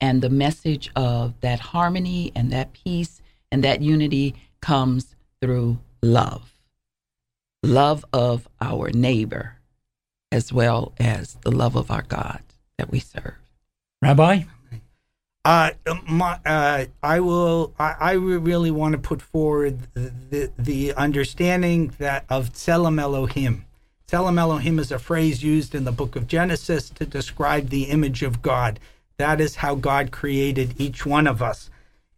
And 0.00 0.22
the 0.22 0.30
message 0.30 0.90
of 0.96 1.40
that 1.40 1.60
harmony 1.60 2.32
and 2.34 2.52
that 2.52 2.72
peace 2.72 3.22
and 3.52 3.62
that 3.62 3.80
unity 3.80 4.34
comes 4.60 5.14
through 5.40 5.78
love 6.02 6.54
love 7.64 8.04
of 8.12 8.46
our 8.60 8.90
neighbor, 8.90 9.56
as 10.30 10.52
well 10.52 10.92
as 10.98 11.38
the 11.42 11.50
love 11.50 11.76
of 11.76 11.90
our 11.90 12.02
God 12.02 12.40
that 12.78 12.90
we 12.90 13.00
serve. 13.00 13.34
Rabbi? 14.02 14.42
Uh, 15.44 15.70
my, 16.08 16.38
uh, 16.46 16.86
I 17.02 17.20
will. 17.20 17.74
I, 17.78 17.94
I 18.00 18.12
really 18.12 18.70
want 18.70 18.92
to 18.92 18.98
put 18.98 19.20
forward 19.20 19.78
the, 19.94 20.50
the, 20.58 20.94
understanding 20.94 21.92
that 21.98 22.24
of 22.30 22.54
Tselem 22.54 22.98
Elohim. 22.98 23.66
Tselem 24.08 24.38
Elohim 24.38 24.78
is 24.78 24.90
a 24.90 24.98
phrase 24.98 25.42
used 25.42 25.74
in 25.74 25.84
the 25.84 25.92
book 25.92 26.16
of 26.16 26.26
Genesis 26.26 26.88
to 26.90 27.04
describe 27.04 27.68
the 27.68 27.84
image 27.84 28.22
of 28.22 28.40
God. 28.40 28.80
That 29.18 29.38
is 29.38 29.56
how 29.56 29.74
God 29.74 30.10
created 30.10 30.80
each 30.80 31.04
one 31.04 31.26
of 31.26 31.42
us. 31.42 31.68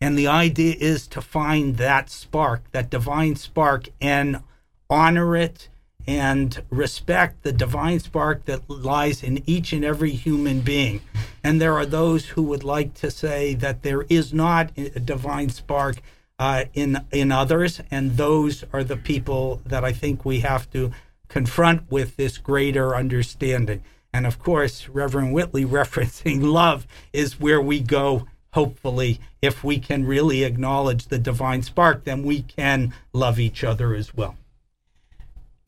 And 0.00 0.16
the 0.16 0.28
idea 0.28 0.76
is 0.78 1.09
to 1.09 1.21
find 1.21 1.78
that 1.78 2.11
spark, 2.11 2.71
that 2.71 2.90
divine 2.90 3.35
spark, 3.35 3.88
and 4.00 4.40
honor 4.88 5.37
it 5.37 5.68
and 6.06 6.62
respect 6.70 7.42
the 7.42 7.52
divine 7.52 7.98
spark 7.98 8.44
that 8.44 8.68
lies 8.70 9.22
in 9.22 9.42
each 9.46 9.72
and 9.72 9.84
every 9.84 10.12
human 10.12 10.60
being. 10.60 11.00
And 11.42 11.60
there 11.60 11.75
are 11.75 11.86
those 11.86 12.26
who 12.26 12.42
would 12.44 12.64
like 12.64 12.94
to 12.94 13.10
say 13.10 13.54
that 13.54 13.82
there 13.82 14.02
is 14.08 14.32
not 14.32 14.70
a 14.76 15.00
divine 15.00 15.48
spark 15.48 15.96
uh, 16.38 16.64
in 16.75 17.02
in 17.10 17.32
others, 17.32 17.80
and 17.90 18.16
those 18.16 18.64
are 18.72 18.84
the 18.84 18.96
people 18.96 19.62
that 19.64 19.84
I 19.84 19.92
think 19.92 20.25
we 20.25 20.40
have 20.40 20.70
to 20.72 20.92
confront 21.28 21.90
with 21.90 22.16
this 22.16 22.38
greater 22.38 22.94
understanding. 22.94 23.82
And 24.12 24.26
of 24.26 24.38
course, 24.38 24.88
Reverend 24.88 25.32
Whitley 25.32 25.64
referencing 25.80 26.42
love 26.42 26.86
is 27.12 27.40
where 27.40 27.60
we 27.60 27.80
go. 27.80 28.26
Hopefully, 28.52 29.20
if 29.42 29.62
we 29.62 29.78
can 29.78 30.06
really 30.06 30.42
acknowledge 30.42 31.06
the 31.06 31.18
divine 31.18 31.62
spark, 31.62 32.04
then 32.04 32.22
we 32.22 32.42
can 32.42 32.94
love 33.12 33.38
each 33.38 33.62
other 33.62 33.94
as 33.94 34.14
well. 34.14 34.36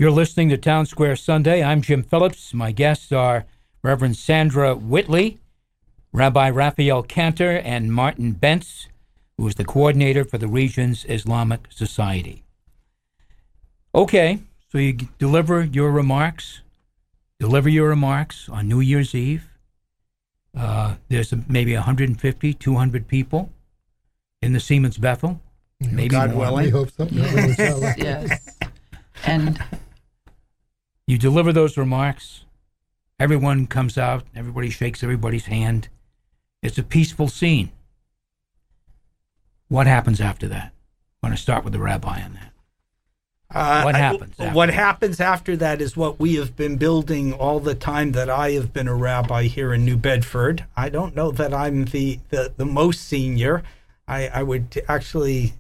You're 0.00 0.12
listening 0.12 0.49
to 0.50 0.57
Town 0.57 0.87
Square 0.87 1.17
Sunday. 1.17 1.61
I'm 1.61 1.83
Jim 1.83 2.05
Phillips. 2.05 2.55
My 2.55 2.71
guests 2.71 3.11
are 3.11 3.47
Reverend 3.83 4.17
Sandra 4.17 4.76
Whitley, 4.76 5.40
Rabbi 6.12 6.50
Raphael 6.50 7.02
Kanter, 7.02 7.61
and 7.64 7.93
Martin 7.93 8.33
Bentz, 8.33 8.87
who 9.37 9.49
is 9.49 9.57
the 9.57 9.64
coordinator 9.64 10.25
for 10.25 10.38
the 10.38 10.47
region's 10.47 11.05
Islamic 11.09 11.62
Society. 11.71 12.45
Okay, 13.93 14.38
so 14.71 14.78
you 14.78 14.93
deliver 15.19 15.64
your 15.64 15.90
remarks, 15.90 16.61
deliver 17.40 17.69
your 17.69 17.88
remarks 17.88 18.49
on 18.49 18.69
New 18.69 18.78
Year's 18.78 19.17
Eve. 19.17 19.50
Uh, 20.57 20.95
there's 21.09 21.35
maybe 21.49 21.75
150, 21.75 22.55
200 22.55 23.09
people 23.09 23.50
in 24.40 24.52
the 24.52 24.61
Seamen's 24.61 24.97
Bethel. 24.97 25.40
Maybe 25.81 26.11
God 26.11 26.35
more. 26.35 26.43
willing. 26.43 26.67
We 26.67 26.71
hope 26.71 26.93
so. 26.93 27.05
Yes, 27.11 27.99
yes. 27.99 28.59
And 29.25 29.61
You 31.09 31.17
deliver 31.17 31.55
those 31.55 31.79
remarks. 31.79 32.45
Everyone 33.19 33.67
comes 33.67 33.97
out. 33.97 34.25
Everybody 34.37 34.69
shakes 34.69 35.03
everybody's 35.03 35.47
hand. 35.47 35.88
It's 36.62 36.77
a 36.77 36.83
peaceful 36.83 37.29
scene. 37.29 37.71
What 39.69 39.87
happens 39.87 40.21
after 40.21 40.47
that? 40.49 40.73
I'm 41.23 41.31
going 41.31 41.35
to 41.37 41.41
start 41.41 41.65
with 41.65 41.73
the 41.73 41.79
rabbi 41.79 42.21
on 42.23 42.35
that. 42.35 42.53
Uh, 43.50 43.83
What 43.85 43.95
I- 43.95 43.99
happens 43.99 44.35
after 44.38 44.55
what 44.55 44.67
that? 44.67 44.75
happens 44.75 45.19
after 45.19 45.57
that 45.57 45.81
is 45.81 45.97
what 45.97 46.21
we 46.21 46.35
have 46.35 46.55
been 46.57 46.77
building 46.77 47.33
all 47.33 47.59
the 47.59 47.75
time 47.75 48.12
that 48.12 48.29
I 48.29 48.50
have 48.50 48.75
been 48.75 48.87
a 48.87 48.95
rabbi 48.95 49.45
here 49.45 49.73
in 49.73 49.87
New 49.87 49.97
Bedford. 49.97 50.67
I 50.77 50.91
don't 50.91 51.17
know 51.17 51.31
that 51.31 51.55
I'm 51.55 51.87
the, 51.87 52.19
the, 52.29 52.53
the 52.55 52.67
most 52.67 53.00
senior. 53.00 53.62
I, 54.07 54.29
I 54.29 54.43
would 54.43 54.83
actually 54.88 55.55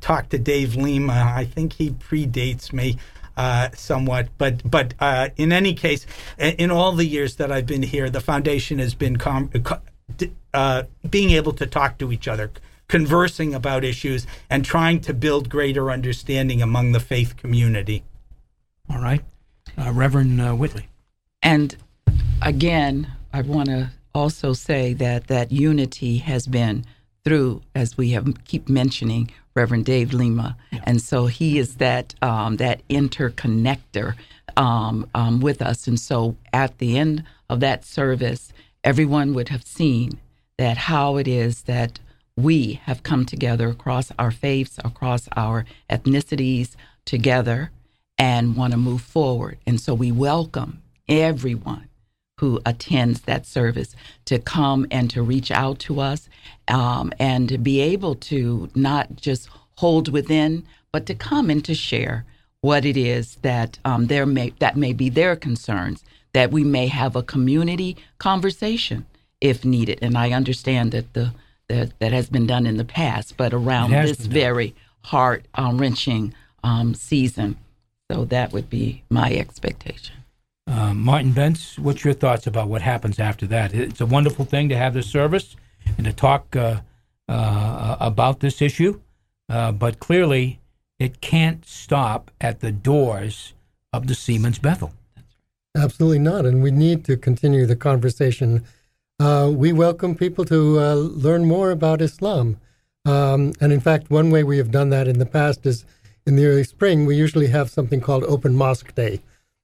talk 0.00 0.28
to 0.28 0.38
Dave 0.38 0.76
Lima. 0.76 1.32
I 1.36 1.44
think 1.44 1.72
he 1.72 1.90
predates 1.90 2.72
me 2.72 2.98
uh, 3.36 3.70
somewhat, 3.74 4.28
but 4.38 4.68
but 4.70 4.94
uh, 5.00 5.30
in 5.36 5.52
any 5.52 5.74
case, 5.74 6.06
in 6.38 6.54
in 6.54 6.70
all 6.70 6.92
the 6.92 7.06
years 7.06 7.36
that 7.36 7.50
I've 7.50 7.66
been 7.66 7.82
here, 7.82 8.10
the 8.10 8.20
foundation 8.20 8.78
has 8.78 8.94
been 8.94 9.16
com- 9.16 9.50
uh, 10.54 10.82
being 11.08 11.30
able 11.30 11.52
to 11.52 11.66
talk 11.66 11.98
to 11.98 12.12
each 12.12 12.28
other, 12.28 12.50
conversing 12.88 13.54
about 13.54 13.84
issues, 13.84 14.26
and 14.50 14.64
trying 14.64 15.00
to 15.00 15.14
build 15.14 15.48
greater 15.48 15.90
understanding 15.90 16.60
among 16.62 16.92
the 16.92 17.00
faith 17.00 17.36
community. 17.36 18.02
All 18.90 19.00
right. 19.00 19.22
Uh, 19.78 19.92
Reverend 19.92 20.40
uh, 20.40 20.52
Whitley. 20.54 20.88
And 21.42 21.76
again, 22.42 23.10
I 23.32 23.42
want 23.42 23.68
to 23.68 23.90
also 24.14 24.52
say 24.52 24.92
that 24.94 25.28
that 25.28 25.50
unity 25.50 26.18
has 26.18 26.46
been 26.46 26.84
through, 27.24 27.62
as 27.74 27.96
we 27.96 28.10
have 28.10 28.44
keep 28.44 28.68
mentioning, 28.68 29.30
Reverend 29.54 29.84
Dave 29.84 30.12
Lima, 30.12 30.56
and 30.84 31.00
so 31.00 31.26
he 31.26 31.58
is 31.58 31.76
that 31.76 32.14
um, 32.22 32.56
that 32.56 32.86
interconnector 32.88 34.14
um, 34.56 35.08
um, 35.14 35.40
with 35.40 35.62
us. 35.62 35.86
And 35.86 35.98
so, 35.98 36.36
at 36.52 36.78
the 36.78 36.98
end 36.98 37.24
of 37.48 37.60
that 37.60 37.84
service, 37.84 38.52
everyone 38.84 39.34
would 39.34 39.48
have 39.48 39.64
seen 39.64 40.20
that 40.58 40.76
how 40.76 41.16
it 41.16 41.28
is 41.28 41.62
that 41.62 41.98
we 42.36 42.80
have 42.84 43.02
come 43.02 43.26
together 43.26 43.68
across 43.68 44.10
our 44.18 44.30
faiths, 44.30 44.78
across 44.84 45.28
our 45.36 45.64
ethnicities, 45.90 46.74
together, 47.04 47.70
and 48.18 48.56
want 48.56 48.72
to 48.72 48.78
move 48.78 49.02
forward. 49.02 49.58
And 49.66 49.80
so, 49.80 49.94
we 49.94 50.12
welcome 50.12 50.82
everyone 51.08 51.88
who 52.42 52.60
attends 52.66 53.20
that 53.20 53.46
service 53.46 53.94
to 54.24 54.36
come 54.36 54.84
and 54.90 55.08
to 55.08 55.22
reach 55.22 55.52
out 55.52 55.78
to 55.78 56.00
us 56.00 56.28
um, 56.66 57.12
and 57.20 57.48
to 57.48 57.56
be 57.56 57.80
able 57.80 58.16
to 58.16 58.68
not 58.74 59.14
just 59.14 59.48
hold 59.76 60.08
within, 60.08 60.64
but 60.90 61.06
to 61.06 61.14
come 61.14 61.50
and 61.50 61.64
to 61.64 61.72
share 61.72 62.24
what 62.60 62.84
it 62.84 62.96
is 62.96 63.36
that 63.42 63.78
um, 63.84 64.08
there 64.08 64.26
may 64.26 64.52
that 64.58 64.76
may 64.76 64.92
be 64.92 65.08
their 65.08 65.36
concerns. 65.36 66.02
That 66.32 66.50
we 66.50 66.64
may 66.64 66.88
have 66.88 67.14
a 67.14 67.22
community 67.22 67.96
conversation 68.18 69.06
if 69.40 69.64
needed, 69.64 70.00
and 70.02 70.18
I 70.18 70.32
understand 70.32 70.90
that 70.90 71.12
the 71.12 71.32
that, 71.68 71.96
that 72.00 72.12
has 72.12 72.28
been 72.28 72.48
done 72.48 72.66
in 72.66 72.76
the 72.76 72.84
past, 72.84 73.36
but 73.36 73.54
around 73.54 73.92
this 73.92 74.26
very 74.26 74.74
heart 75.02 75.46
um, 75.54 75.78
wrenching 75.78 76.34
um, 76.64 76.94
season. 76.94 77.56
So 78.10 78.24
that 78.24 78.52
would 78.52 78.68
be 78.68 79.04
my 79.08 79.32
expectation. 79.32 80.16
Uh, 80.72 80.94
Martin 80.94 81.34
Bentz, 81.34 81.78
what's 81.78 82.02
your 82.02 82.14
thoughts 82.14 82.46
about 82.46 82.66
what 82.66 82.80
happens 82.80 83.18
after 83.18 83.46
that? 83.46 83.74
It's 83.74 84.00
a 84.00 84.06
wonderful 84.06 84.46
thing 84.46 84.70
to 84.70 84.76
have 84.76 84.94
this 84.94 85.06
service 85.06 85.54
and 85.98 86.06
to 86.06 86.14
talk 86.14 86.56
uh, 86.56 86.80
uh, 87.28 87.96
about 88.00 88.40
this 88.40 88.62
issue, 88.62 88.98
uh, 89.50 89.72
but 89.72 90.00
clearly 90.00 90.60
it 90.98 91.20
can't 91.20 91.66
stop 91.66 92.30
at 92.40 92.60
the 92.60 92.72
doors 92.72 93.52
of 93.92 94.06
the 94.06 94.14
Seamen's 94.14 94.58
Bethel. 94.58 94.94
Absolutely 95.76 96.20
not. 96.20 96.46
And 96.46 96.62
we 96.62 96.70
need 96.70 97.04
to 97.04 97.18
continue 97.18 97.66
the 97.66 97.76
conversation. 97.76 98.64
Uh, 99.20 99.50
we 99.54 99.74
welcome 99.74 100.14
people 100.14 100.46
to 100.46 100.80
uh, 100.80 100.94
learn 100.94 101.44
more 101.44 101.70
about 101.70 102.00
Islam. 102.00 102.56
Um, 103.04 103.52
and 103.60 103.74
in 103.74 103.80
fact, 103.80 104.10
one 104.10 104.30
way 104.30 104.42
we 104.42 104.56
have 104.56 104.70
done 104.70 104.88
that 104.88 105.06
in 105.06 105.18
the 105.18 105.26
past 105.26 105.66
is 105.66 105.84
in 106.24 106.36
the 106.36 106.46
early 106.46 106.64
spring, 106.64 107.04
we 107.04 107.14
usually 107.14 107.48
have 107.48 107.68
something 107.68 108.00
called 108.00 108.24
Open 108.24 108.54
Mosque 108.54 108.94
Day. 108.94 109.20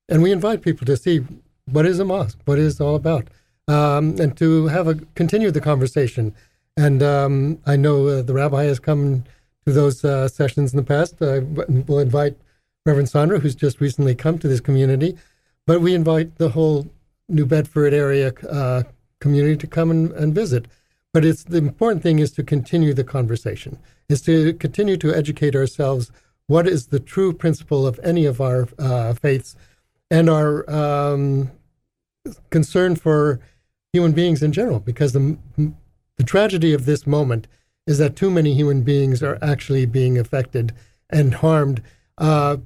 And 0.09 0.23
we 0.23 0.33
invite 0.33 0.63
people 0.63 0.87
to 0.87 0.97
see 0.97 1.25
what 1.67 1.87
is 1.87 1.99
a 1.99 2.05
mosque, 2.05 2.39
what 2.47 2.59
is 2.59 2.81
all 2.81 2.95
about, 2.95 3.29
um, 3.67 4.19
and 4.19 4.37
to 4.39 4.67
have 4.69 4.89
a 4.89 4.95
continue 5.15 5.51
the 5.51 5.61
conversation. 5.61 6.35
And 6.77 7.03
um, 7.03 7.59
I 7.67 7.77
know 7.77 8.07
uh, 8.07 8.23
the 8.23 8.35
rabbi 8.35 8.65
has 8.65 8.79
come 8.79 9.25
to 9.67 9.73
those 9.73 10.05
uh, 10.05 10.29
sessions 10.29 10.73
in 10.73 10.77
the 10.79 10.83
past. 10.83 11.21
Uh, 11.21 11.41
we'll 11.87 11.99
invite 11.99 12.37
Reverend 12.87 13.11
Sandra, 13.11 13.39
who's 13.39 13.55
just 13.55 13.81
recently 13.81 14.15
come 14.15 14.39
to 14.39 14.49
this 14.49 14.61
community, 14.61 15.19
but 15.67 15.83
we 15.83 15.95
invite 15.95 16.39
the 16.39 16.49
whole 16.51 16.87
New 17.29 17.45
Bedford 17.45 17.93
area 17.93 18.33
uh, 18.51 18.85
community 19.21 19.57
to 19.57 19.67
come 19.67 19.91
and, 19.91 20.13
and 20.13 20.35
visit. 20.35 20.67
But 21.13 21.25
it's 21.25 21.45
the 21.45 21.59
important 21.59 22.03
thing 22.03 22.19
is 22.19 22.33
to 22.33 22.43
continue 22.43 22.95
the 22.95 23.05
conversation, 23.05 23.79
is 24.09 24.23
to 24.23 24.55
continue 24.55 24.97
to 24.99 25.15
educate 25.15 25.55
ourselves 25.55 26.11
what 26.47 26.67
is 26.67 26.87
the 26.87 27.01
true 27.01 27.35
principle 27.35 27.87
of 27.87 28.01
any 28.03 28.25
of 28.25 28.41
our 28.41 28.69
uh, 28.79 29.13
faiths 29.15 29.55
and 30.11 30.29
our 30.31 30.69
um, 30.71 31.51
concern 32.51 32.97
for 32.97 33.41
human 33.93 34.13
beings 34.13 34.43
in 34.43 34.53
general. 34.53 34.81
Because 34.81 35.13
the, 35.13 35.37
the 35.57 36.25
tragedy 36.25 36.73
of 36.73 36.85
this 36.85 37.07
moment 37.07 37.47
is 37.87 37.99
that 37.99 38.17
too 38.17 38.31
many 38.31 38.55
human 38.55 38.83
beings 38.83 39.23
are 39.23 39.39
actually 39.41 39.87
being 39.87 40.19
affected 40.19 40.75
and 41.11 41.35
harmed 41.35 41.83
uh, 42.19 42.59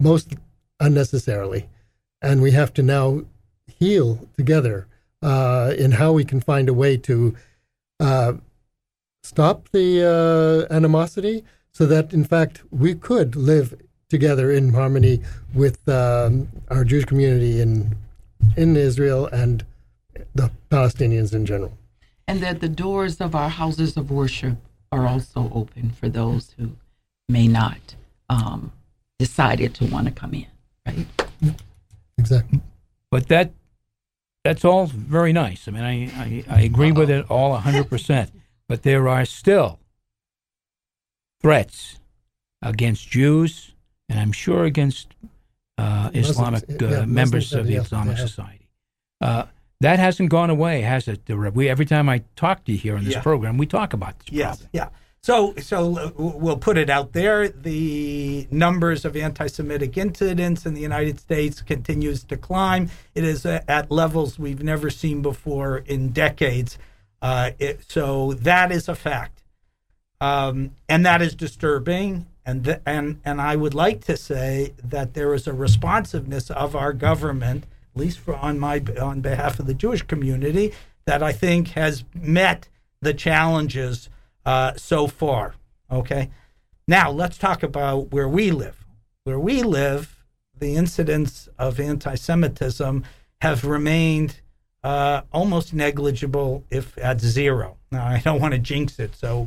most 0.00 0.34
unnecessarily. 0.80 1.68
And 2.20 2.40
we 2.40 2.52
have 2.52 2.72
to 2.74 2.82
now 2.82 3.22
heal 3.66 4.28
together 4.36 4.86
uh, 5.22 5.74
in 5.76 5.92
how 5.92 6.12
we 6.12 6.24
can 6.24 6.40
find 6.40 6.68
a 6.68 6.74
way 6.74 6.96
to 6.96 7.36
uh, 8.00 8.34
stop 9.22 9.68
the 9.70 10.68
uh, 10.70 10.74
animosity 10.74 11.44
so 11.72 11.86
that, 11.86 12.12
in 12.12 12.24
fact, 12.24 12.62
we 12.70 12.94
could 12.94 13.36
live 13.36 13.74
together 14.12 14.52
in 14.52 14.74
harmony 14.74 15.22
with 15.54 15.88
um, 15.88 16.48
our 16.68 16.84
Jewish 16.84 17.06
community 17.06 17.62
in, 17.62 17.96
in 18.58 18.76
Israel 18.76 19.26
and 19.26 19.64
the 20.34 20.50
Palestinians 20.70 21.34
in 21.34 21.46
general. 21.46 21.72
And 22.28 22.40
that 22.42 22.60
the 22.60 22.68
doors 22.68 23.20
of 23.22 23.34
our 23.34 23.48
houses 23.48 23.96
of 23.96 24.10
worship 24.10 24.58
are 24.92 25.06
also 25.06 25.50
open 25.54 25.90
for 25.98 26.08
those 26.10 26.54
who 26.58 26.76
may 27.28 27.48
not 27.48 27.96
um, 28.28 28.70
decided 29.18 29.74
to 29.78 29.86
want 29.86 30.06
to 30.08 30.12
come 30.12 30.34
in, 30.34 30.46
right? 30.86 31.06
Exactly. 32.18 32.60
But 33.10 33.28
that 33.28 33.52
that's 34.44 34.64
all 34.64 34.86
very 34.86 35.32
nice. 35.32 35.68
I 35.68 35.70
mean, 35.70 35.84
I, 35.84 35.94
I, 36.24 36.44
I 36.58 36.60
agree 36.62 36.92
with 36.92 37.08
it 37.08 37.24
all 37.30 37.56
100%. 37.56 38.28
but 38.68 38.82
there 38.82 39.08
are 39.08 39.24
still 39.24 39.78
threats 41.40 42.00
against 42.60 43.08
Jews, 43.08 43.71
and 44.12 44.20
I'm 44.20 44.32
sure 44.32 44.64
against 44.64 45.08
uh, 45.78 46.10
Islamic 46.12 46.64
uh, 46.70 46.86
yeah, 46.86 47.04
members 47.06 47.52
of 47.54 47.66
the 47.66 47.76
Islamic 47.76 48.18
Society. 48.18 48.68
Uh, 49.20 49.44
that 49.80 49.98
hasn't 49.98 50.28
gone 50.28 50.50
away, 50.50 50.82
has 50.82 51.08
it? 51.08 51.22
We, 51.28 51.68
every 51.68 51.86
time 51.86 52.08
I 52.08 52.22
talk 52.36 52.64
to 52.64 52.72
you 52.72 52.78
here 52.78 52.96
on 52.96 53.04
this 53.04 53.14
yeah. 53.14 53.22
program, 53.22 53.56
we 53.56 53.66
talk 53.66 53.94
about 53.94 54.18
this 54.18 54.28
yes, 54.30 54.58
problem. 54.58 54.70
Yeah. 54.74 54.88
So, 55.22 55.54
so 55.56 55.96
uh, 55.98 56.10
we'll 56.16 56.58
put 56.58 56.76
it 56.76 56.90
out 56.90 57.14
there. 57.14 57.48
The 57.48 58.46
numbers 58.50 59.04
of 59.04 59.16
anti-Semitic 59.16 59.96
incidents 59.96 60.66
in 60.66 60.74
the 60.74 60.80
United 60.80 61.18
States 61.18 61.62
continues 61.62 62.22
to 62.24 62.36
climb. 62.36 62.90
It 63.14 63.24
is 63.24 63.46
at 63.46 63.90
levels 63.90 64.38
we've 64.38 64.62
never 64.62 64.90
seen 64.90 65.22
before 65.22 65.78
in 65.78 66.10
decades. 66.10 66.76
Uh, 67.22 67.52
it, 67.58 67.84
so 67.88 68.34
that 68.34 68.70
is 68.72 68.88
a 68.88 68.94
fact, 68.94 69.42
um, 70.20 70.72
and 70.88 71.06
that 71.06 71.22
is 71.22 71.34
disturbing. 71.34 72.26
And 72.44 72.80
and 72.84 73.20
and 73.24 73.40
I 73.40 73.56
would 73.56 73.74
like 73.74 74.04
to 74.04 74.16
say 74.16 74.74
that 74.82 75.14
there 75.14 75.32
is 75.34 75.46
a 75.46 75.52
responsiveness 75.52 76.50
of 76.50 76.74
our 76.74 76.92
government, 76.92 77.64
at 77.94 78.00
least 78.00 78.18
for 78.18 78.34
on 78.34 78.58
my 78.58 78.82
on 79.00 79.20
behalf 79.20 79.60
of 79.60 79.66
the 79.66 79.74
Jewish 79.74 80.02
community, 80.02 80.72
that 81.04 81.22
I 81.22 81.32
think 81.32 81.68
has 81.68 82.04
met 82.14 82.68
the 83.00 83.14
challenges 83.14 84.08
uh, 84.44 84.72
so 84.76 85.06
far. 85.06 85.54
Okay. 85.90 86.30
Now 86.88 87.10
let's 87.10 87.38
talk 87.38 87.62
about 87.62 88.10
where 88.10 88.28
we 88.28 88.50
live. 88.50 88.84
Where 89.24 89.38
we 89.38 89.62
live, 89.62 90.16
the 90.58 90.74
incidents 90.74 91.48
of 91.58 91.78
anti 91.78 92.16
Semitism 92.16 93.04
have 93.40 93.64
remained 93.64 94.40
uh, 94.84 95.22
almost 95.32 95.72
negligible, 95.72 96.64
if 96.70 96.96
at 96.98 97.20
zero. 97.20 97.76
Now, 97.90 98.06
I 98.06 98.20
don't 98.20 98.40
want 98.40 98.54
to 98.54 98.58
jinx 98.58 98.98
it, 98.98 99.14
so, 99.14 99.46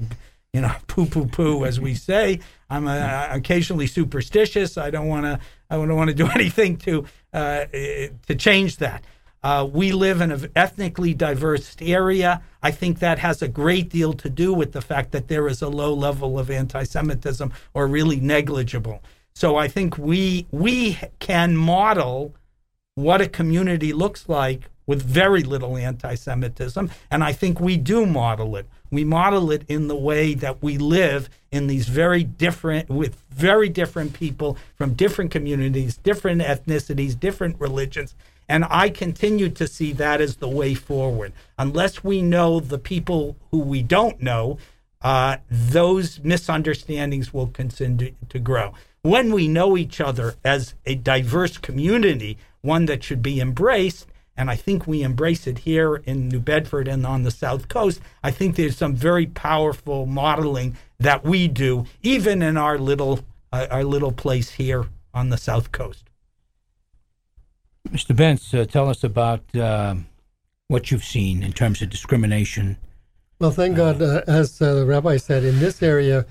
you 0.53 0.61
know, 0.61 0.73
poo 0.87 1.05
poo 1.05 1.25
poo, 1.25 1.65
as 1.65 1.79
we 1.79 1.95
say. 1.95 2.39
I'm 2.69 2.87
uh, 2.87 3.27
occasionally 3.31 3.87
superstitious. 3.87 4.77
I 4.77 4.89
don't 4.89 5.07
want 5.07 5.25
to. 5.25 5.39
I 5.69 5.75
don't 5.75 5.95
want 5.95 6.09
to 6.09 6.15
do 6.15 6.27
anything 6.35 6.77
to 6.77 7.05
uh, 7.33 7.65
to 7.65 8.35
change 8.35 8.77
that. 8.77 9.03
Uh, 9.43 9.63
we 9.63 9.91
live 9.91 10.21
in 10.21 10.31
an 10.31 10.49
ethnically 10.55 11.13
diverse 11.13 11.75
area. 11.79 12.41
I 12.63 12.71
think 12.71 12.97
that 12.97 13.19
has 13.19 13.43
a 13.43 13.47
great 13.47 13.89
deal 13.89 14.13
to 14.13 14.27
do 14.27 14.51
with 14.51 14.71
the 14.71 14.81
fact 14.81 15.11
that 15.11 15.27
there 15.27 15.47
is 15.47 15.61
a 15.61 15.69
low 15.69 15.93
level 15.93 16.39
of 16.39 16.49
anti-Semitism 16.49 17.53
or 17.75 17.85
really 17.85 18.19
negligible. 18.19 19.03
So 19.35 19.55
I 19.55 19.67
think 19.67 19.99
we 19.99 20.47
we 20.51 20.97
can 21.19 21.55
model 21.55 22.33
what 22.95 23.21
a 23.21 23.27
community 23.27 23.93
looks 23.93 24.27
like 24.27 24.71
with 24.87 25.01
very 25.01 25.43
little 25.43 25.77
anti-Semitism, 25.77 26.89
and 27.09 27.23
I 27.23 27.33
think 27.33 27.59
we 27.59 27.77
do 27.77 28.05
model 28.05 28.55
it. 28.55 28.67
We 28.91 29.03
model 29.03 29.51
it 29.51 29.63
in 29.67 29.87
the 29.87 29.95
way 29.95 30.33
that 30.35 30.61
we 30.61 30.77
live 30.77 31.29
in 31.51 31.67
these 31.67 31.87
very 31.87 32.23
different, 32.23 32.89
with 32.89 33.21
very 33.29 33.69
different 33.69 34.13
people 34.13 34.57
from 34.75 34.93
different 34.93 35.31
communities, 35.31 35.97
different 35.97 36.41
ethnicities, 36.41 37.19
different 37.19 37.59
religions, 37.59 38.15
and 38.47 38.65
I 38.69 38.89
continue 38.89 39.49
to 39.49 39.67
see 39.67 39.91
that 39.93 40.21
as 40.21 40.35
the 40.35 40.47
way 40.47 40.75
forward. 40.75 41.33
Unless 41.57 42.03
we 42.03 42.21
know 42.21 42.59
the 42.59 42.77
people 42.77 43.35
who 43.49 43.59
we 43.59 43.81
don't 43.81 44.21
know, 44.21 44.59
uh, 45.01 45.37
those 45.49 46.19
misunderstandings 46.19 47.33
will 47.33 47.47
continue 47.47 48.13
to 48.29 48.39
grow. 48.39 48.73
When 49.01 49.31
we 49.33 49.47
know 49.47 49.77
each 49.77 50.01
other 50.01 50.35
as 50.43 50.75
a 50.85 50.95
diverse 50.95 51.57
community, 51.57 52.37
one 52.61 52.85
that 52.85 53.03
should 53.03 53.21
be 53.21 53.39
embraced, 53.39 54.07
and 54.37 54.49
I 54.49 54.55
think 54.55 54.85
we 54.85 55.01
embrace 55.01 55.47
it 55.47 55.59
here 55.59 55.95
in 56.05 56.27
New 56.27 56.39
Bedford 56.39 56.87
and 56.87 57.05
on 57.05 57.23
the 57.23 57.31
South 57.31 57.67
Coast, 57.67 58.01
I 58.23 58.31
think 58.31 58.55
there's 58.55 58.77
some 58.77 58.95
very 58.95 59.25
powerful 59.25 60.05
modeling 60.05 60.75
that 60.99 61.23
we 61.23 61.47
do, 61.47 61.85
even 62.01 62.41
in 62.41 62.57
our 62.57 62.77
little 62.77 63.21
uh, 63.51 63.67
our 63.71 63.83
little 63.83 64.11
place 64.11 64.51
here 64.51 64.87
on 65.13 65.29
the 65.29 65.37
South 65.37 65.71
Coast. 65.71 66.09
Mr. 67.89 68.15
Bentz, 68.15 68.53
uh, 68.53 68.65
tell 68.65 68.89
us 68.89 69.03
about 69.03 69.43
uh, 69.55 69.95
what 70.67 70.91
you've 70.91 71.03
seen 71.03 71.43
in 71.43 71.53
terms 71.53 71.81
of 71.81 71.89
discrimination. 71.89 72.77
Well, 73.39 73.51
thank 73.51 73.77
God, 73.77 74.01
uh, 74.01 74.21
as 74.27 74.61
uh, 74.61 74.73
the 74.73 74.85
rabbi 74.85 75.17
said, 75.17 75.43
in 75.43 75.59
this 75.59 75.83
area, 75.83 76.25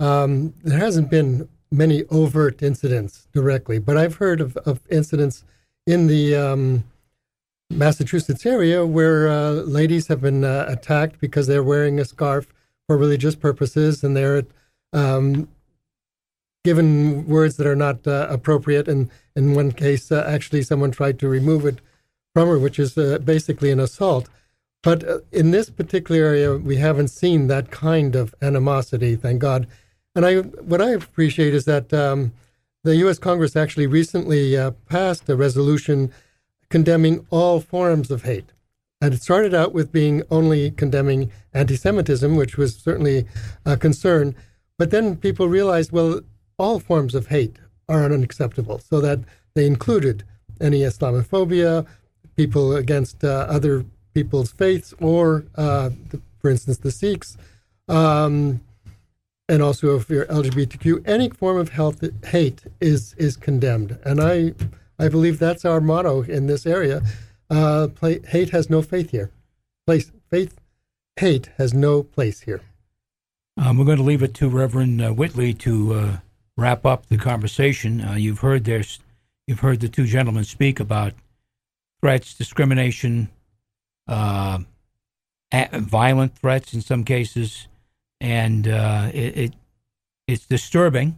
um, 0.00 0.54
there 0.62 0.78
hasn't 0.78 1.10
been 1.10 1.48
many 1.70 2.04
overt 2.04 2.62
incidents 2.62 3.26
directly, 3.32 3.78
but 3.78 3.96
I've 3.96 4.16
heard 4.16 4.40
of, 4.40 4.56
of 4.58 4.80
incidents 4.90 5.44
in 5.86 6.06
the 6.06 6.36
um, 6.36 6.84
Massachusetts 7.70 8.46
area 8.46 8.86
where 8.86 9.28
uh, 9.28 9.50
ladies 9.50 10.06
have 10.06 10.20
been 10.20 10.44
uh, 10.44 10.64
attacked 10.68 11.20
because 11.20 11.46
they're 11.46 11.62
wearing 11.62 12.00
a 12.00 12.04
scarf 12.04 12.46
for 12.86 12.96
religious 12.96 13.34
purposes 13.34 14.02
and 14.02 14.16
they're 14.16 14.44
um, 14.92 15.48
given 16.64 17.26
words 17.26 17.56
that 17.56 17.66
are 17.66 17.76
not 17.76 18.06
uh, 18.06 18.26
appropriate. 18.30 18.88
And 18.88 19.10
in 19.36 19.54
one 19.54 19.72
case, 19.72 20.10
uh, 20.10 20.24
actually, 20.26 20.62
someone 20.62 20.90
tried 20.90 21.18
to 21.18 21.28
remove 21.28 21.66
it 21.66 21.80
from 22.34 22.48
her, 22.48 22.58
which 22.58 22.78
is 22.78 22.96
uh, 22.96 23.18
basically 23.22 23.70
an 23.70 23.80
assault. 23.80 24.28
But 24.82 25.06
uh, 25.06 25.18
in 25.30 25.50
this 25.50 25.68
particular 25.68 26.22
area, 26.22 26.56
we 26.56 26.76
haven't 26.76 27.08
seen 27.08 27.48
that 27.48 27.70
kind 27.70 28.16
of 28.16 28.34
animosity, 28.40 29.14
thank 29.14 29.40
God. 29.40 29.66
And 30.14 30.24
I, 30.24 30.36
what 30.38 30.80
I 30.80 30.90
appreciate 30.90 31.54
is 31.54 31.66
that 31.66 31.92
um, 31.92 32.32
the 32.82 32.96
U.S. 32.96 33.18
Congress 33.18 33.56
actually 33.56 33.86
recently 33.86 34.56
passed 34.86 35.28
a 35.28 35.36
resolution 35.36 36.12
condemning 36.70 37.26
all 37.30 37.60
forms 37.60 38.10
of 38.10 38.22
hate. 38.22 38.52
And 39.00 39.14
it 39.14 39.22
started 39.22 39.54
out 39.54 39.72
with 39.72 39.92
being 39.92 40.22
only 40.30 40.72
condemning 40.72 41.30
anti 41.54 41.76
Semitism, 41.76 42.34
which 42.34 42.56
was 42.56 42.76
certainly 42.76 43.26
a 43.64 43.76
concern. 43.76 44.34
But 44.76 44.90
then 44.90 45.16
people 45.16 45.48
realized, 45.48 45.92
well, 45.92 46.20
all 46.58 46.80
forms 46.80 47.14
of 47.14 47.28
hate 47.28 47.56
are 47.88 48.04
unacceptable, 48.04 48.80
so 48.80 49.00
that 49.00 49.20
they 49.54 49.66
included 49.66 50.24
any 50.60 50.80
Islamophobia, 50.80 51.86
people 52.36 52.74
against 52.74 53.22
uh, 53.24 53.46
other 53.48 53.84
people's 54.14 54.52
faiths, 54.52 54.92
or, 55.00 55.44
uh, 55.54 55.90
the, 56.10 56.20
for 56.40 56.50
instance, 56.50 56.78
the 56.78 56.90
Sikhs, 56.90 57.36
um, 57.88 58.60
and 59.48 59.62
also 59.62 59.96
if 59.96 60.10
you're 60.10 60.26
LGBTQ, 60.26 61.08
any 61.08 61.30
form 61.30 61.56
of 61.56 61.70
health, 61.70 62.04
hate 62.26 62.64
is 62.80 63.14
is 63.14 63.36
condemned, 63.36 63.98
and 64.04 64.20
I 64.20 64.52
I 64.98 65.08
believe 65.08 65.38
that's 65.38 65.64
our 65.64 65.80
motto 65.80 66.22
in 66.22 66.46
this 66.46 66.66
area. 66.66 67.02
Uh, 67.50 67.88
play, 67.94 68.20
hate 68.26 68.50
has 68.50 68.68
no 68.68 68.82
faith 68.82 69.10
here. 69.10 69.30
Place 69.86 70.10
faith, 70.30 70.58
hate 71.16 71.50
has 71.56 71.72
no 71.72 72.02
place 72.02 72.40
here. 72.40 72.62
Um, 73.56 73.78
we're 73.78 73.84
going 73.84 73.98
to 73.98 74.04
leave 74.04 74.22
it 74.22 74.34
to 74.34 74.48
Reverend 74.48 75.02
uh, 75.02 75.10
Whitley 75.12 75.52
to 75.54 75.94
uh, 75.94 76.16
wrap 76.58 76.84
up 76.84 77.06
the 77.06 77.16
conversation, 77.16 78.00
uh, 78.02 78.14
you've 78.14 78.40
heard 78.40 78.64
there's 78.64 78.98
you've 79.46 79.60
heard 79.60 79.80
the 79.80 79.88
two 79.88 80.04
gentlemen 80.04 80.44
speak 80.44 80.80
about 80.80 81.14
threats, 82.00 82.34
discrimination, 82.34 83.30
uh, 84.08 84.58
violent 85.52 86.36
threats 86.36 86.74
in 86.74 86.80
some 86.82 87.04
cases, 87.04 87.68
and 88.20 88.68
uh, 88.68 89.10
it, 89.14 89.38
it, 89.38 89.54
it's 90.26 90.46
disturbing. 90.46 91.16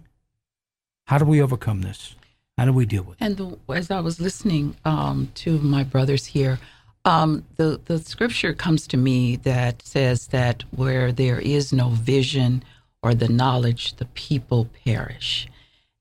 How 1.06 1.18
do 1.18 1.24
we 1.24 1.42
overcome 1.42 1.82
this? 1.82 2.14
How 2.60 2.66
do 2.66 2.74
we 2.74 2.84
deal 2.84 3.04
with 3.04 3.16
it? 3.20 3.24
And 3.24 3.36
the, 3.38 3.58
as 3.74 3.90
I 3.90 4.00
was 4.00 4.20
listening 4.20 4.76
um, 4.84 5.18
to 5.42 5.50
my 5.76 5.82
brothers 5.82 6.26
here, 6.36 6.58
Um, 7.04 7.30
the 7.56 7.80
the 7.90 7.98
scripture 7.98 8.52
comes 8.64 8.86
to 8.88 8.98
me 8.98 9.36
that 9.36 9.74
says 9.94 10.28
that 10.28 10.64
where 10.80 11.12
there 11.12 11.40
is 11.40 11.72
no 11.72 11.88
vision 11.88 12.62
or 13.02 13.14
the 13.14 13.32
knowledge, 13.40 13.84
the 13.96 14.08
people 14.28 14.68
perish. 14.84 15.48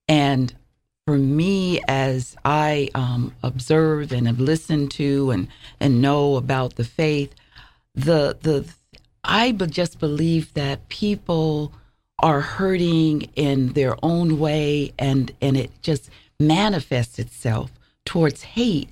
And 0.08 0.54
for 1.06 1.18
me, 1.18 1.80
as 1.88 2.36
I 2.44 2.90
um, 2.94 3.34
observe 3.42 4.12
and 4.12 4.28
have 4.28 4.44
listened 4.44 4.92
to 5.02 5.32
and 5.32 5.48
and 5.80 6.02
know 6.02 6.36
about 6.36 6.76
the 6.76 6.84
faith, 6.84 7.32
the 8.08 8.36
the 8.48 8.58
I 9.24 9.54
just 9.80 10.00
believe 10.00 10.46
that 10.62 10.90
people 10.90 11.72
are 12.30 12.42
hurting 12.42 13.30
in 13.36 13.74
their 13.80 13.96
own 14.04 14.28
way, 14.46 14.92
and 14.98 15.32
and 15.42 15.56
it 15.56 15.72
just 15.90 16.10
manifests 16.40 17.20
itself 17.20 17.72
towards 18.06 18.44
hate 18.44 18.90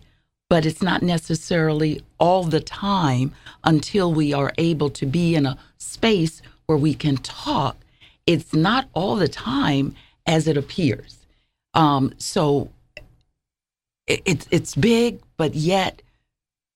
but 0.49 0.65
it's 0.65 0.81
not 0.81 1.01
necessarily 1.01 2.01
all 2.19 2.43
the 2.43 2.59
time 2.61 3.33
until 3.63 4.13
we 4.13 4.33
are 4.33 4.53
able 4.57 4.89
to 4.89 5.05
be 5.05 5.35
in 5.35 5.45
a 5.45 5.57
space 5.77 6.41
where 6.65 6.77
we 6.77 6.93
can 6.93 7.17
talk. 7.17 7.77
It's 8.25 8.53
not 8.53 8.87
all 8.93 9.15
the 9.15 9.27
time 9.27 9.95
as 10.25 10.47
it 10.47 10.57
appears. 10.57 11.25
Um, 11.73 12.13
so 12.17 12.69
it, 14.07 14.21
it's 14.25 14.47
it's 14.51 14.75
big, 14.75 15.19
but 15.35 15.53
yet, 15.53 16.01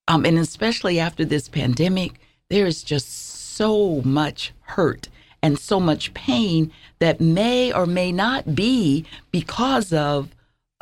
um, 0.08 0.26
and 0.26 0.38
especially 0.38 1.00
after 1.00 1.24
this 1.26 1.48
pandemic, 1.48 2.20
there 2.50 2.66
is 2.66 2.84
just 2.84 3.10
so 3.56 4.02
much 4.04 4.54
hurt 4.62 5.08
and 5.42 5.58
so 5.58 5.80
much 5.80 6.14
pain 6.14 6.72
that 7.00 7.20
may 7.20 7.72
or 7.72 7.86
may 7.86 8.12
not 8.12 8.54
be 8.54 9.06
because 9.32 9.92
of 9.92 10.30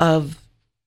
of 0.00 0.36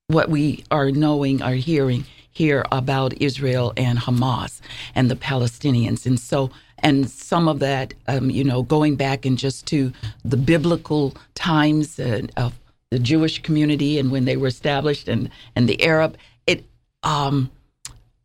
what 0.08 0.30
we 0.30 0.65
are 0.69 0.91
knowing 0.91 1.41
or 1.41 1.54
hearing 1.54 2.06
here 2.32 2.65
about 2.71 3.13
Israel 3.21 3.71
and 3.78 3.99
Hamas 3.99 4.60
and 4.95 5.10
the 5.10 5.15
Palestinians. 5.15 6.06
And 6.06 6.19
so, 6.19 6.49
and 6.80 7.10
some 7.10 7.47
of 7.47 7.60
that, 7.60 7.93
um, 8.08 8.30
you 8.30 8.43
know, 8.43 8.63
going 8.63 8.95
back 8.95 9.26
and 9.26 9.38
just 9.38 9.65
to 9.67 9.93
the 10.26 10.36
biblical 10.36 11.15
times 11.36 11.99
uh, 11.99 12.23
of 12.36 12.60
the 12.89 12.99
Jewish 12.99 13.41
community 13.41 13.97
and 13.99 14.12
when 14.12 14.26
they 14.26 14.36
were 14.36 14.47
established 14.47 15.08
and, 15.08 15.30
and 15.56 15.69
the 15.69 15.82
Arab, 15.84 16.17
it, 16.47 16.65
um, 17.04 17.52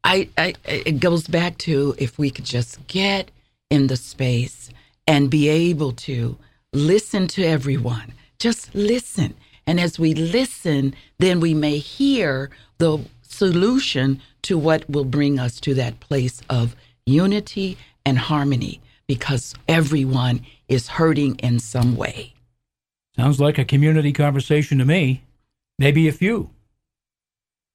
I, 0.04 0.28
I, 0.38 0.54
it 0.64 1.00
goes 1.00 1.28
back 1.28 1.58
to 1.58 1.94
if 1.98 2.18
we 2.18 2.30
could 2.30 2.46
just 2.46 2.84
get 2.86 3.30
in 3.70 3.86
the 3.88 3.96
space 3.96 4.70
and 5.06 5.30
be 5.30 5.48
able 5.48 5.92
to 5.92 6.36
listen 6.72 7.28
to 7.28 7.44
everyone, 7.44 8.12
just 8.38 8.74
listen 8.74 9.34
and 9.68 9.78
as 9.78 9.98
we 9.98 10.14
listen, 10.14 10.94
then 11.18 11.40
we 11.40 11.52
may 11.52 11.76
hear 11.76 12.50
the 12.78 13.04
solution 13.20 14.22
to 14.40 14.56
what 14.56 14.88
will 14.88 15.04
bring 15.04 15.38
us 15.38 15.60
to 15.60 15.74
that 15.74 16.00
place 16.00 16.40
of 16.48 16.74
unity 17.04 17.76
and 18.06 18.18
harmony 18.18 18.80
because 19.06 19.54
everyone 19.68 20.40
is 20.68 20.88
hurting 20.88 21.34
in 21.36 21.58
some 21.58 21.96
way. 21.96 22.32
Sounds 23.14 23.40
like 23.40 23.58
a 23.58 23.64
community 23.64 24.10
conversation 24.10 24.78
to 24.78 24.86
me. 24.86 25.22
Maybe 25.78 26.08
a 26.08 26.12
few. 26.12 26.48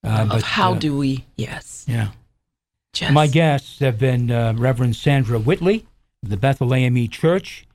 Uh, 0.04 0.26
but, 0.26 0.42
how 0.42 0.74
uh, 0.74 0.80
do 0.80 0.98
we? 0.98 1.26
Yes. 1.36 1.86
Yeah. 1.88 2.10
My 3.12 3.28
guests 3.28 3.80
have 3.80 4.00
been 4.00 4.32
uh, 4.32 4.56
Reverend 4.58 4.96
Sandra 4.96 5.38
Whitley 5.38 5.86
of 6.24 6.30
the 6.30 6.38
Bethel 6.38 6.74
AME 6.74 7.08
Church, 7.10 7.68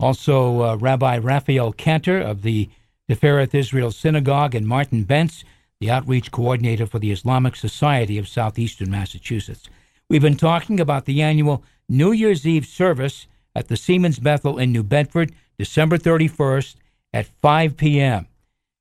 also 0.00 0.62
uh, 0.62 0.76
Rabbi 0.76 1.18
Raphael 1.18 1.72
Kanter 1.72 2.20
of 2.20 2.42
the 2.42 2.68
Tifereth 3.12 3.54
Israel 3.54 3.90
Synagogue, 3.90 4.54
and 4.54 4.66
Martin 4.66 5.04
Bentz, 5.04 5.44
the 5.80 5.90
outreach 5.90 6.30
coordinator 6.30 6.86
for 6.86 6.98
the 6.98 7.10
Islamic 7.10 7.56
Society 7.56 8.16
of 8.16 8.26
Southeastern 8.26 8.90
Massachusetts. 8.90 9.68
We've 10.08 10.22
been 10.22 10.38
talking 10.38 10.80
about 10.80 11.04
the 11.04 11.20
annual 11.20 11.62
New 11.90 12.12
Year's 12.12 12.46
Eve 12.46 12.64
service 12.64 13.26
at 13.54 13.68
the 13.68 13.76
Seamen's 13.76 14.18
Bethel 14.18 14.56
in 14.56 14.72
New 14.72 14.82
Bedford, 14.82 15.34
December 15.58 15.98
31st 15.98 16.76
at 17.12 17.26
5 17.26 17.76
p.m. 17.76 18.28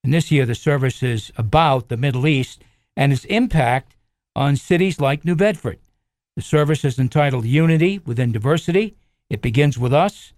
And 0.01 0.13
this 0.13 0.31
year, 0.31 0.45
the 0.45 0.55
service 0.55 1.03
is 1.03 1.33
about 1.35 1.89
the 1.89 1.97
Middle 1.97 2.25
East 2.25 2.63
and 2.95 3.11
its 3.11 3.25
impact 3.25 3.97
on 4.33 4.55
cities 4.55 5.01
like 5.01 5.25
New 5.25 5.35
Bedford. 5.35 5.77
The 6.37 6.41
service 6.41 6.85
is 6.85 6.97
entitled 6.97 7.43
Unity 7.43 7.99
Within 8.05 8.31
Diversity. 8.31 8.95
It 9.29 9.41
begins 9.41 9.77
with 9.77 9.93
us. 9.93 10.31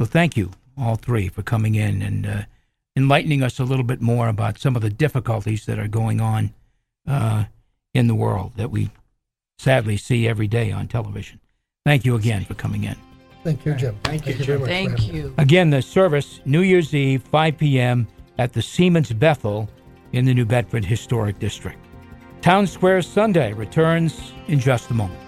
So 0.00 0.04
thank 0.04 0.36
you, 0.36 0.50
all 0.76 0.96
three, 0.96 1.28
for 1.28 1.42
coming 1.42 1.76
in 1.76 2.02
and 2.02 2.26
uh, 2.26 2.42
enlightening 3.00 3.42
us 3.42 3.58
a 3.58 3.64
little 3.64 3.84
bit 3.84 4.02
more 4.02 4.28
about 4.28 4.58
some 4.58 4.76
of 4.76 4.82
the 4.82 4.90
difficulties 4.90 5.64
that 5.64 5.78
are 5.78 5.88
going 5.88 6.20
on 6.20 6.52
uh, 7.06 7.44
in 7.94 8.08
the 8.08 8.14
world 8.14 8.52
that 8.56 8.70
we 8.70 8.90
sadly 9.58 9.96
see 9.96 10.28
every 10.28 10.46
day 10.46 10.70
on 10.70 10.86
television. 10.86 11.40
Thank 11.86 12.04
you 12.04 12.14
again 12.14 12.44
for 12.44 12.52
coming 12.54 12.84
in. 12.84 12.96
Thank 13.42 13.64
you, 13.64 13.74
Jim. 13.74 13.96
Thank, 14.04 14.24
Thank 14.24 14.38
you, 14.38 14.44
Jim. 14.44 14.64
Thank 14.66 15.12
you. 15.12 15.34
Again, 15.38 15.70
the 15.70 15.80
service, 15.80 16.40
New 16.44 16.60
Year's 16.60 16.94
Eve, 16.94 17.22
5 17.22 17.56
p.m. 17.56 18.06
at 18.36 18.52
the 18.52 18.60
Seamen's 18.60 19.12
Bethel 19.14 19.66
in 20.12 20.26
the 20.26 20.34
New 20.34 20.44
Bedford 20.44 20.84
Historic 20.84 21.38
District. 21.38 21.78
Town 22.42 22.66
Square 22.66 23.02
Sunday 23.02 23.54
returns 23.54 24.32
in 24.48 24.60
just 24.60 24.90
a 24.90 24.94
moment. 24.94 25.20